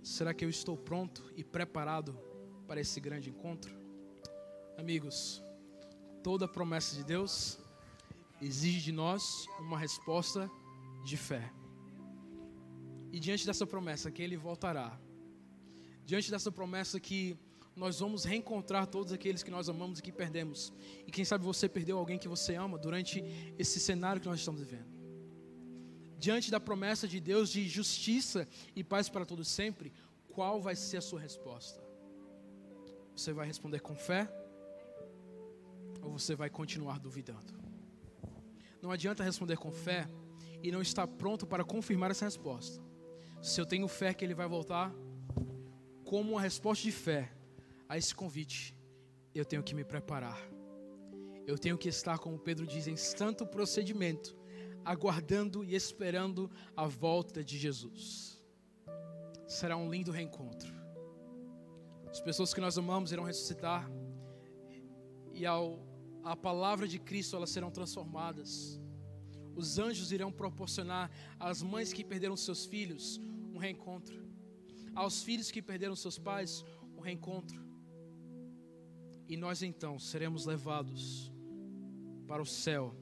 Será 0.02 0.34
que 0.34 0.44
eu 0.44 0.50
estou 0.50 0.76
pronto 0.76 1.32
e 1.36 1.44
preparado 1.44 2.18
para 2.66 2.80
esse 2.80 2.98
grande 2.98 3.30
encontro? 3.30 3.72
Amigos, 4.76 5.42
toda 6.24 6.48
promessa 6.48 6.96
de 6.96 7.04
Deus 7.04 7.60
exige 8.42 8.80
de 8.80 8.90
nós 8.90 9.46
uma 9.60 9.78
resposta 9.78 10.50
de 11.04 11.16
fé. 11.16 11.52
E 13.12 13.20
diante 13.20 13.46
dessa 13.46 13.66
promessa 13.66 14.10
que 14.10 14.22
Ele 14.22 14.36
voltará, 14.36 14.98
diante 16.04 16.32
dessa 16.32 16.50
promessa 16.50 16.98
que 16.98 17.38
nós 17.76 18.00
vamos 18.00 18.24
reencontrar 18.24 18.88
todos 18.88 19.12
aqueles 19.12 19.44
que 19.44 19.50
nós 19.50 19.68
amamos 19.68 20.00
e 20.00 20.02
que 20.02 20.10
perdemos, 20.10 20.72
e 21.06 21.12
quem 21.12 21.24
sabe 21.24 21.44
você 21.44 21.68
perdeu 21.68 21.96
alguém 21.96 22.18
que 22.18 22.26
você 22.26 22.56
ama 22.56 22.76
durante 22.76 23.22
esse 23.56 23.78
cenário 23.78 24.20
que 24.20 24.28
nós 24.28 24.40
estamos 24.40 24.60
vivendo 24.60 24.99
diante 26.20 26.50
da 26.50 26.60
promessa 26.60 27.08
de 27.08 27.18
Deus 27.18 27.48
de 27.50 27.66
justiça 27.66 28.46
e 28.76 28.84
paz 28.84 29.08
para 29.08 29.24
todos 29.24 29.48
sempre, 29.48 29.90
qual 30.28 30.60
vai 30.60 30.76
ser 30.76 30.98
a 30.98 31.00
sua 31.00 31.18
resposta? 31.18 31.82
Você 33.16 33.32
vai 33.32 33.46
responder 33.46 33.80
com 33.80 33.96
fé? 33.96 34.30
Ou 36.02 36.18
você 36.18 36.36
vai 36.36 36.50
continuar 36.50 36.98
duvidando? 36.98 37.58
Não 38.82 38.90
adianta 38.90 39.24
responder 39.24 39.56
com 39.56 39.72
fé 39.72 40.08
e 40.62 40.70
não 40.70 40.82
estar 40.82 41.06
pronto 41.06 41.46
para 41.46 41.64
confirmar 41.64 42.10
essa 42.10 42.26
resposta. 42.26 42.82
Se 43.42 43.58
eu 43.58 43.64
tenho 43.64 43.88
fé 43.88 44.12
que 44.12 44.22
ele 44.22 44.34
vai 44.34 44.46
voltar, 44.46 44.92
como 46.04 46.32
uma 46.32 46.40
resposta 46.40 46.84
de 46.84 46.92
fé 46.92 47.32
a 47.88 47.96
esse 47.96 48.14
convite, 48.14 48.76
eu 49.34 49.44
tenho 49.44 49.62
que 49.62 49.74
me 49.74 49.84
preparar. 49.84 50.38
Eu 51.46 51.58
tenho 51.58 51.78
que 51.78 51.88
estar, 51.88 52.18
como 52.18 52.38
Pedro 52.38 52.66
diz, 52.66 52.86
em 52.86 52.96
santo 52.96 53.46
procedimento 53.46 54.39
aguardando 54.84 55.64
e 55.64 55.74
esperando 55.74 56.50
a 56.76 56.86
volta 56.86 57.42
de 57.42 57.58
Jesus. 57.58 58.42
Será 59.46 59.76
um 59.76 59.90
lindo 59.90 60.10
reencontro. 60.10 60.72
As 62.08 62.20
pessoas 62.20 62.52
que 62.52 62.60
nós 62.60 62.76
amamos 62.76 63.12
irão 63.12 63.24
ressuscitar 63.24 63.90
e 65.32 65.46
ao 65.46 65.88
a 66.22 66.36
palavra 66.36 66.86
de 66.86 66.98
Cristo 66.98 67.36
elas 67.36 67.50
serão 67.50 67.70
transformadas. 67.70 68.80
Os 69.54 69.78
anjos 69.78 70.12
irão 70.12 70.30
proporcionar 70.30 71.10
às 71.38 71.62
mães 71.62 71.92
que 71.92 72.04
perderam 72.04 72.36
seus 72.36 72.66
filhos 72.66 73.18
um 73.52 73.58
reencontro, 73.58 74.22
aos 74.94 75.22
filhos 75.22 75.50
que 75.50 75.62
perderam 75.62 75.96
seus 75.96 76.18
pais 76.18 76.64
um 76.96 77.00
reencontro. 77.00 77.58
E 79.28 79.36
nós 79.36 79.62
então 79.62 79.98
seremos 79.98 80.44
levados 80.44 81.32
para 82.26 82.42
o 82.42 82.46
céu 82.46 82.94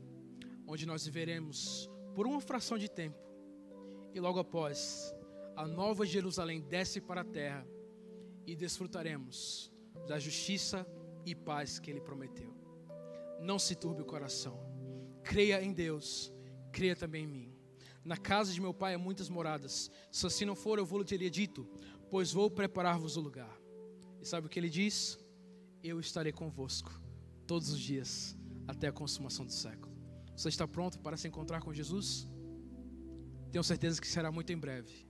onde 0.68 0.85
nós 0.85 1.07
viveremos 1.07 1.90
por 2.14 2.26
uma 2.26 2.40
fração 2.40 2.76
de 2.76 2.90
tempo. 2.90 3.18
E 4.12 4.20
logo 4.20 4.38
após, 4.38 5.14
a 5.57 5.66
nova 5.66 6.04
Jerusalém 6.04 6.61
desce 6.61 7.00
para 7.00 7.22
a 7.22 7.24
terra 7.24 7.66
e 8.46 8.54
desfrutaremos 8.54 9.72
da 10.07 10.18
justiça 10.18 10.87
e 11.24 11.35
paz 11.35 11.78
que 11.78 11.90
ele 11.90 12.00
prometeu. 12.00 12.54
Não 13.40 13.59
se 13.59 13.74
turbe 13.74 14.02
o 14.02 14.07
coração. 14.07 14.61
Creia 15.24 15.62
em 15.62 15.72
Deus, 15.72 16.33
creia 16.70 16.94
também 16.94 17.24
em 17.24 17.26
mim. 17.26 17.54
Na 18.04 18.16
casa 18.16 18.52
de 18.52 18.61
meu 18.61 18.74
pai 18.74 18.94
há 18.94 18.98
muitas 18.98 19.28
moradas. 19.28 19.90
Se 20.12 20.26
assim 20.26 20.44
não 20.44 20.54
for, 20.54 20.78
eu 20.78 20.87
vou 20.87 20.98
lhe 20.98 21.04
teria 21.04 21.31
dito, 21.31 21.66
pois 22.11 22.33
vou 22.33 22.50
preparar-vos 22.50 23.16
o 23.16 23.20
lugar. 23.20 23.59
E 24.20 24.26
sabe 24.26 24.46
o 24.46 24.50
que 24.50 24.59
ele 24.59 24.70
diz? 24.70 25.18
Eu 25.83 25.98
estarei 25.98 26.33
convosco 26.33 26.90
todos 27.46 27.70
os 27.70 27.81
dias 27.81 28.37
até 28.66 28.88
a 28.88 28.92
consumação 28.92 29.46
do 29.46 29.52
século. 29.52 29.88
Você 30.38 30.51
está 30.51 30.68
pronto 30.68 31.01
para 31.01 31.16
se 31.16 31.27
encontrar 31.27 31.61
com 31.61 31.74
Jesus? 31.74 32.24
Tenho 33.51 33.64
certeza 33.64 34.01
que 34.01 34.07
será 34.07 34.31
muito 34.31 34.53
em 34.53 34.57
breve. 34.57 35.05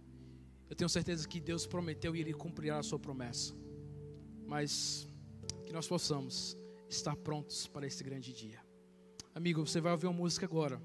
Eu 0.71 0.75
tenho 0.75 0.89
certeza 0.89 1.29
que 1.29 1.39
Deus 1.39 1.67
prometeu 1.67 2.17
e 2.17 2.21
Ele 2.21 2.33
cumprirá 2.33 2.79
a 2.79 2.83
sua 2.83 2.99
promessa. 2.99 3.55
Mas 4.47 5.07
que 5.67 5.73
nós 5.73 5.87
possamos 5.87 6.57
estar 6.89 7.15
prontos 7.15 7.67
para 7.67 7.87
esse 7.87 8.03
grande 8.03 8.33
dia. 8.33 8.59
Amigo, 9.35 9.67
você 9.67 9.83
vai 9.83 9.93
ouvir 9.93 10.07
uma 10.07 10.15
música 10.15 10.47
agora. 10.47 10.81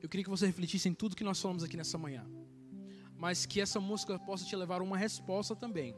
Eu 0.00 0.08
queria 0.08 0.22
que 0.22 0.30
você 0.30 0.46
refletisse 0.46 0.88
em 0.88 0.94
tudo 0.94 1.16
que 1.16 1.24
nós 1.24 1.40
falamos 1.40 1.64
aqui 1.64 1.76
nessa 1.76 1.98
manhã. 1.98 2.24
Mas 3.16 3.44
que 3.44 3.60
essa 3.60 3.80
música 3.80 4.16
possa 4.20 4.44
te 4.44 4.54
levar 4.54 4.80
a 4.80 4.84
uma 4.84 4.96
resposta 4.96 5.56
também. 5.56 5.96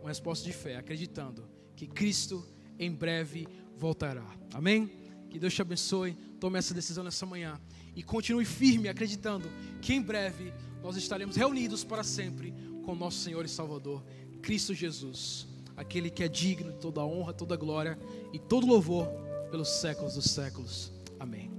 Uma 0.00 0.08
resposta 0.08 0.44
de 0.44 0.52
fé, 0.52 0.74
acreditando 0.74 1.48
que 1.76 1.86
Cristo 1.86 2.44
em 2.76 2.90
breve 2.90 3.46
voltará. 3.76 4.26
Amém? 4.52 5.05
Que 5.36 5.40
Deus 5.40 5.52
te 5.52 5.60
abençoe. 5.60 6.14
Tome 6.40 6.58
essa 6.58 6.72
decisão 6.72 7.04
nessa 7.04 7.26
manhã. 7.26 7.60
E 7.94 8.02
continue 8.02 8.46
firme, 8.46 8.88
acreditando 8.88 9.50
que 9.82 9.92
em 9.92 10.00
breve 10.00 10.50
nós 10.82 10.96
estaremos 10.96 11.36
reunidos 11.36 11.84
para 11.84 12.02
sempre 12.02 12.54
com 12.86 12.94
nosso 12.94 13.18
Senhor 13.18 13.44
e 13.44 13.48
Salvador, 13.48 14.02
Cristo 14.40 14.72
Jesus, 14.72 15.46
aquele 15.76 16.08
que 16.08 16.22
é 16.22 16.28
digno 16.28 16.72
de 16.72 16.78
toda 16.78 17.02
a 17.02 17.04
honra, 17.04 17.34
toda 17.34 17.52
a 17.52 17.58
glória 17.58 17.98
e 18.32 18.38
todo 18.38 18.66
louvor 18.66 19.08
pelos 19.50 19.68
séculos 19.68 20.14
dos 20.14 20.30
séculos. 20.30 20.90
Amém. 21.20 21.55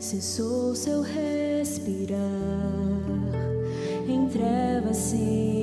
cessou 0.00 0.74
seu 0.74 1.02
respirar 1.02 2.18
em 4.08 4.26
trevas 4.28 4.96
Sim. 4.96 5.59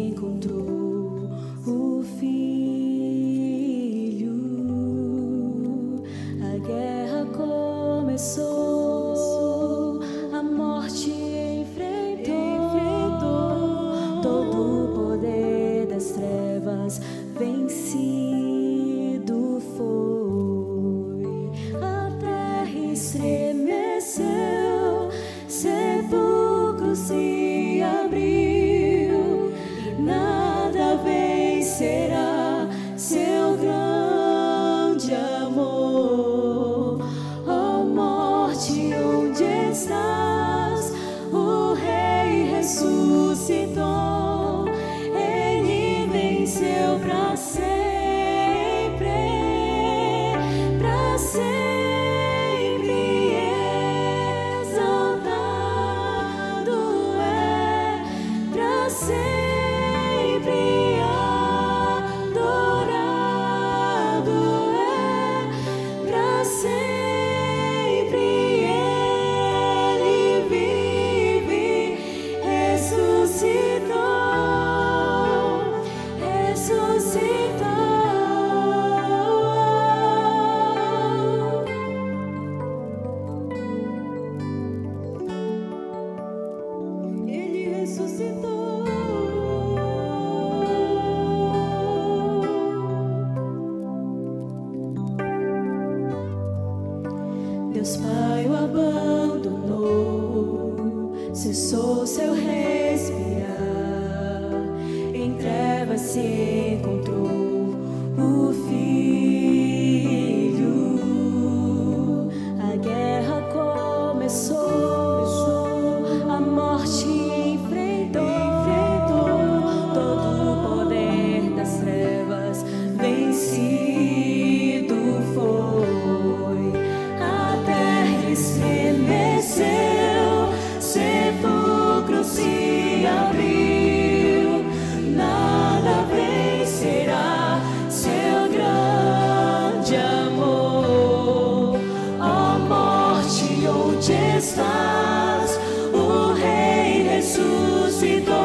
propósito. 147.98 148.37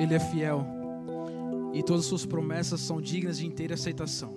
Ele 0.00 0.14
é 0.14 0.18
fiel 0.18 0.66
e 1.74 1.82
todas 1.82 2.04
as 2.04 2.08
suas 2.08 2.24
promessas 2.24 2.80
são 2.80 3.02
dignas 3.02 3.38
de 3.38 3.46
inteira 3.46 3.74
aceitação. 3.74 4.34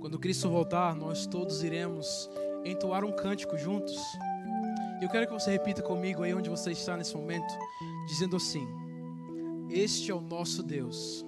Quando 0.00 0.18
Cristo 0.18 0.48
voltar, 0.48 0.94
nós 0.94 1.26
todos 1.26 1.62
iremos 1.62 2.30
entoar 2.64 3.04
um 3.04 3.12
cântico 3.12 3.58
juntos. 3.58 3.94
Eu 5.02 5.08
quero 5.10 5.26
que 5.26 5.32
você 5.34 5.50
repita 5.50 5.82
comigo 5.82 6.22
aí 6.22 6.32
onde 6.32 6.48
você 6.48 6.72
está 6.72 6.96
nesse 6.96 7.14
momento, 7.14 7.52
dizendo 8.06 8.36
assim: 8.36 8.66
Este 9.68 10.10
é 10.10 10.14
o 10.14 10.20
nosso 10.22 10.62
Deus, 10.62 11.24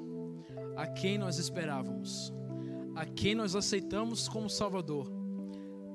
a 0.74 0.86
quem 0.86 1.18
nós 1.18 1.38
esperávamos, 1.38 2.32
a 2.94 3.04
quem 3.04 3.34
nós 3.34 3.54
aceitamos 3.54 4.28
como 4.28 4.48
Salvador, 4.48 5.12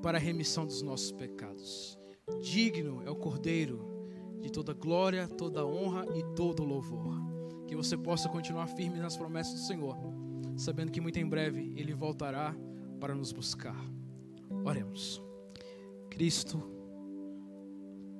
para 0.00 0.16
a 0.16 0.20
remissão 0.20 0.64
dos 0.64 0.80
nossos 0.80 1.10
pecados. 1.10 1.98
Digno 2.40 3.02
é 3.04 3.10
o 3.10 3.16
Cordeiro 3.16 3.84
de 4.40 4.50
toda 4.50 4.72
glória, 4.72 5.26
toda 5.26 5.66
honra 5.66 6.06
e 6.16 6.22
todo 6.34 6.64
louvor. 6.64 7.31
Que 7.72 7.76
você 7.76 7.96
possa 7.96 8.28
continuar 8.28 8.66
firme 8.66 8.98
nas 8.98 9.16
promessas 9.16 9.54
do 9.54 9.60
Senhor, 9.60 9.96
sabendo 10.58 10.92
que 10.92 11.00
muito 11.00 11.18
em 11.18 11.26
breve 11.26 11.72
Ele 11.74 11.94
voltará 11.94 12.54
para 13.00 13.14
nos 13.14 13.32
buscar. 13.32 13.74
Oremos. 14.62 15.22
Cristo, 16.10 16.62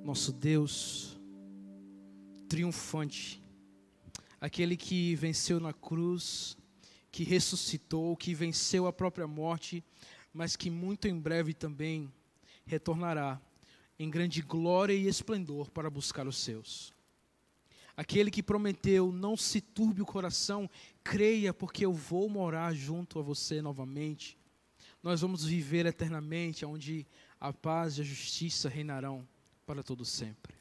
nosso 0.03 0.33
Deus, 0.33 1.21
triunfante, 2.49 3.43
aquele 4.41 4.75
que 4.75 5.13
venceu 5.13 5.59
na 5.59 5.71
cruz, 5.71 6.57
que 7.11 7.23
ressuscitou, 7.23 8.17
que 8.17 8.33
venceu 8.33 8.87
a 8.87 8.91
própria 8.91 9.27
morte, 9.27 9.83
mas 10.33 10.55
que 10.55 10.71
muito 10.71 11.07
em 11.07 11.19
breve 11.19 11.53
também 11.53 12.11
retornará 12.65 13.39
em 13.99 14.09
grande 14.09 14.41
glória 14.41 14.93
e 14.93 15.07
esplendor 15.07 15.69
para 15.69 15.91
buscar 15.91 16.25
os 16.25 16.37
seus. 16.37 16.91
Aquele 17.95 18.31
que 18.31 18.41
prometeu, 18.41 19.11
não 19.11 19.37
se 19.37 19.61
turbe 19.61 20.01
o 20.01 20.05
coração, 20.05 20.69
creia, 21.03 21.53
porque 21.53 21.85
eu 21.85 21.93
vou 21.93 22.27
morar 22.27 22.73
junto 22.73 23.19
a 23.19 23.21
você 23.21 23.61
novamente. 23.61 24.37
Nós 25.01 25.21
vamos 25.21 25.45
viver 25.45 25.85
eternamente, 25.85 26.65
onde 26.65 27.05
a 27.39 27.53
paz 27.53 27.97
e 27.97 28.01
a 28.01 28.03
justiça 28.03 28.67
reinarão 28.67 29.27
para 29.65 29.83
todo 29.83 30.03
sempre. 30.03 30.55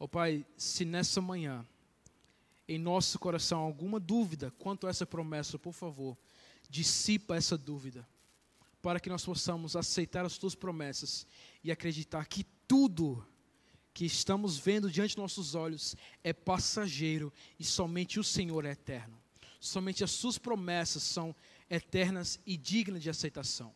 Ó 0.00 0.04
oh, 0.04 0.08
Pai, 0.08 0.44
se 0.56 0.84
nessa 0.84 1.20
manhã, 1.20 1.64
em 2.66 2.78
nosso 2.78 3.18
coração, 3.18 3.60
alguma 3.60 4.00
dúvida 4.00 4.52
quanto 4.58 4.86
a 4.86 4.90
essa 4.90 5.06
promessa, 5.06 5.58
por 5.58 5.72
favor, 5.72 6.16
dissipa 6.68 7.36
essa 7.36 7.56
dúvida 7.56 8.06
para 8.80 9.00
que 9.00 9.08
nós 9.08 9.24
possamos 9.24 9.74
aceitar 9.76 10.24
as 10.24 10.38
tuas 10.38 10.54
promessas 10.54 11.26
e 11.64 11.70
acreditar 11.70 12.26
que 12.26 12.44
tudo 12.66 13.26
que 13.98 14.06
estamos 14.06 14.56
vendo 14.56 14.88
diante 14.88 15.16
de 15.16 15.18
nossos 15.18 15.56
olhos 15.56 15.96
é 16.22 16.32
passageiro 16.32 17.32
e 17.58 17.64
somente 17.64 18.20
o 18.20 18.22
Senhor 18.22 18.64
é 18.64 18.70
eterno. 18.70 19.20
Somente 19.58 20.04
as 20.04 20.12
suas 20.12 20.38
promessas 20.38 21.02
são 21.02 21.34
eternas 21.68 22.38
e 22.46 22.56
dignas 22.56 23.02
de 23.02 23.10
aceitação. 23.10 23.74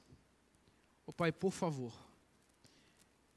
Oh, 1.04 1.12
Pai, 1.12 1.32
por 1.32 1.50
favor, 1.50 1.92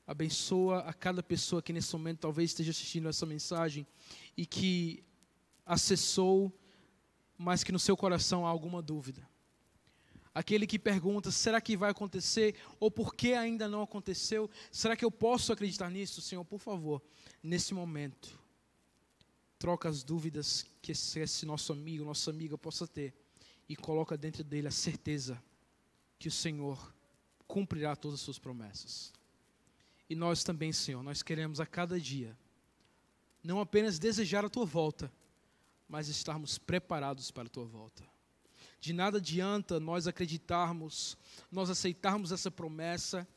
abençoa 0.05 0.81
a 0.81 0.93
cada 0.93 1.23
pessoa 1.23 1.59
que 1.59 1.73
nesse 1.73 1.91
momento 1.91 2.19
talvez 2.19 2.51
esteja 2.51 2.69
assistindo 2.69 3.09
essa 3.09 3.25
mensagem 3.25 3.88
e 4.38 4.45
que 4.45 5.03
acessou, 5.65 6.55
mas 7.36 7.63
que 7.63 7.71
no 7.71 7.79
seu 7.79 7.97
coração 7.97 8.45
há 8.45 8.49
alguma 8.51 8.79
dúvida 8.79 9.27
aquele 10.36 10.67
que 10.67 10.77
pergunta: 10.77 11.31
será 11.31 11.61
que 11.61 11.77
vai 11.77 11.89
acontecer? 11.89 12.55
Ou 12.77 12.91
por 12.91 13.15
que 13.15 13.33
ainda 13.33 13.69
não 13.69 13.81
aconteceu? 13.81 14.49
Será 14.69 14.95
que 14.95 15.05
eu 15.05 15.09
posso 15.09 15.53
acreditar 15.53 15.89
nisso? 15.89 16.21
Senhor, 16.21 16.43
por 16.43 16.59
favor, 16.59 17.01
nesse 17.41 17.73
momento, 17.73 18.38
troca 19.57 19.88
as 19.88 20.03
dúvidas 20.03 20.65
que 20.81 20.91
esse 20.91 21.45
nosso 21.45 21.71
amigo, 21.71 22.03
nossa 22.03 22.29
amiga 22.29 22.57
possa 22.57 22.86
ter 22.86 23.13
e 23.67 23.75
coloca 23.75 24.17
dentro 24.17 24.43
dele 24.43 24.67
a 24.67 24.71
certeza 24.71 25.41
que 26.19 26.27
o 26.27 26.31
Senhor 26.31 26.93
cumprirá 27.47 27.95
todas 27.95 28.19
as 28.19 28.21
suas 28.21 28.38
promessas. 28.38 29.13
E 30.09 30.15
nós 30.15 30.43
também, 30.43 30.71
Senhor, 30.71 31.01
nós 31.01 31.23
queremos 31.23 31.59
a 31.59 31.65
cada 31.65 31.99
dia 31.99 32.38
não 33.43 33.59
apenas 33.59 33.99
desejar 33.99 34.43
a 34.43 34.49
tua 34.49 34.65
volta, 34.65 35.11
mas 35.88 36.07
estarmos 36.07 36.57
preparados 36.57 37.29
para 37.29 37.45
a 37.45 37.49
tua 37.49 37.65
volta. 37.65 38.03
De 38.86 38.93
nada 38.93 39.17
adianta 39.17 39.79
nós 39.79 40.05
acreditarmos, 40.05 41.17
nós 41.51 41.71
aceitarmos 41.71 42.31
essa 42.31 42.51
promessa 42.51 43.27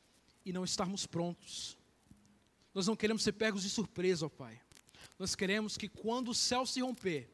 e 0.44 0.52
não 0.52 0.62
estarmos 0.62 1.06
prontos. 1.06 1.74
Nós 2.74 2.86
não 2.86 2.94
queremos 2.94 3.22
ser 3.22 3.32
pegos 3.32 3.62
de 3.62 3.70
surpresa, 3.70 4.26
ó 4.26 4.28
Pai. 4.28 4.60
Nós 5.18 5.34
queremos 5.34 5.78
que 5.78 5.88
quando 5.88 6.32
o 6.32 6.34
céu 6.34 6.66
se 6.66 6.82
romper 6.82 7.30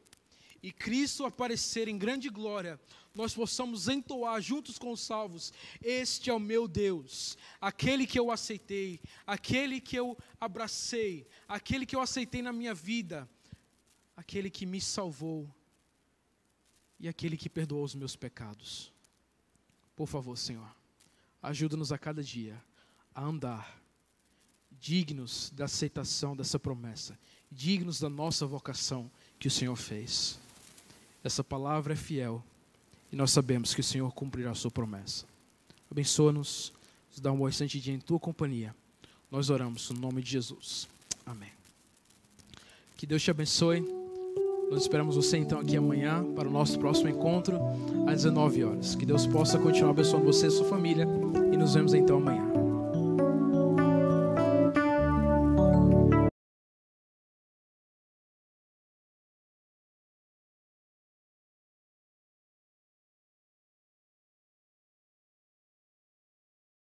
e 0.63 0.71
Cristo 0.71 1.25
aparecer 1.25 1.89
em 1.89 1.97
grande 1.97 2.29
glória, 2.29 2.79
nós 3.13 3.33
possamos 3.33 3.89
entoar 3.89 4.41
juntos 4.41 4.77
com 4.77 4.93
os 4.93 5.01
salvos: 5.01 5.51
Este 5.81 6.29
é 6.29 6.33
o 6.33 6.39
meu 6.39 6.69
Deus, 6.69 7.37
aquele 7.59 8.07
que 8.07 8.17
eu 8.17 8.31
aceitei, 8.31 9.01
aquele 9.27 9.81
que 9.81 9.99
eu 9.99 10.17
abracei, 10.39 11.27
aquele 11.49 11.85
que 11.85 11.97
eu 11.97 11.99
aceitei 11.99 12.41
na 12.41 12.53
minha 12.53 12.73
vida, 12.73 13.29
aquele 14.15 14.49
que 14.49 14.65
me 14.65 14.79
salvou 14.79 15.53
e 16.99 17.07
aquele 17.07 17.37
que 17.37 17.49
perdoou 17.49 17.83
os 17.83 17.95
meus 17.95 18.15
pecados. 18.15 18.91
Por 19.95 20.07
favor, 20.07 20.37
Senhor, 20.37 20.69
ajuda-nos 21.41 21.91
a 21.91 21.97
cada 21.97 22.23
dia 22.23 22.61
a 23.13 23.23
andar 23.23 23.81
dignos 24.79 25.51
da 25.55 25.65
aceitação 25.65 26.35
dessa 26.35 26.59
promessa, 26.59 27.17
dignos 27.51 27.99
da 27.99 28.09
nossa 28.09 28.45
vocação 28.45 29.09
que 29.39 29.47
o 29.47 29.51
Senhor 29.51 29.75
fez. 29.75 30.37
Essa 31.23 31.43
palavra 31.43 31.93
é 31.93 31.95
fiel 31.95 32.43
e 33.11 33.15
nós 33.15 33.31
sabemos 33.31 33.73
que 33.73 33.81
o 33.81 33.83
Senhor 33.83 34.11
cumprirá 34.13 34.51
a 34.51 34.55
sua 34.55 34.71
promessa. 34.71 35.25
Abençoa-nos, 35.89 36.73
nos 37.09 37.19
dá 37.19 37.31
um 37.31 37.37
bom 37.37 37.47
instante 37.47 37.79
dia 37.79 37.93
em 37.93 37.99
tua 37.99 38.19
companhia. 38.19 38.75
Nós 39.31 39.49
oramos 39.49 39.89
no 39.89 39.99
nome 39.99 40.21
de 40.21 40.31
Jesus. 40.31 40.87
Amém. 41.25 41.51
Que 42.97 43.05
Deus 43.05 43.23
te 43.23 43.31
abençoe. 43.31 44.04
Nós 44.69 44.81
esperamos 44.81 45.15
você 45.15 45.37
então 45.37 45.59
aqui 45.59 45.77
amanhã 45.77 46.23
para 46.35 46.47
o 46.47 46.51
nosso 46.51 46.79
próximo 46.79 47.09
encontro 47.09 47.59
às 48.07 48.23
19 48.23 48.63
horas. 48.63 48.95
Que 48.95 49.05
Deus 49.05 49.25
possa 49.27 49.59
continuar 49.59 49.91
abençoando 49.91 50.25
você 50.25 50.47
e 50.47 50.51
sua 50.51 50.65
família 50.65 51.07
e 51.51 51.57
nos 51.57 51.73
vemos 51.73 51.93
então 51.93 52.17
amanhã. 52.17 52.54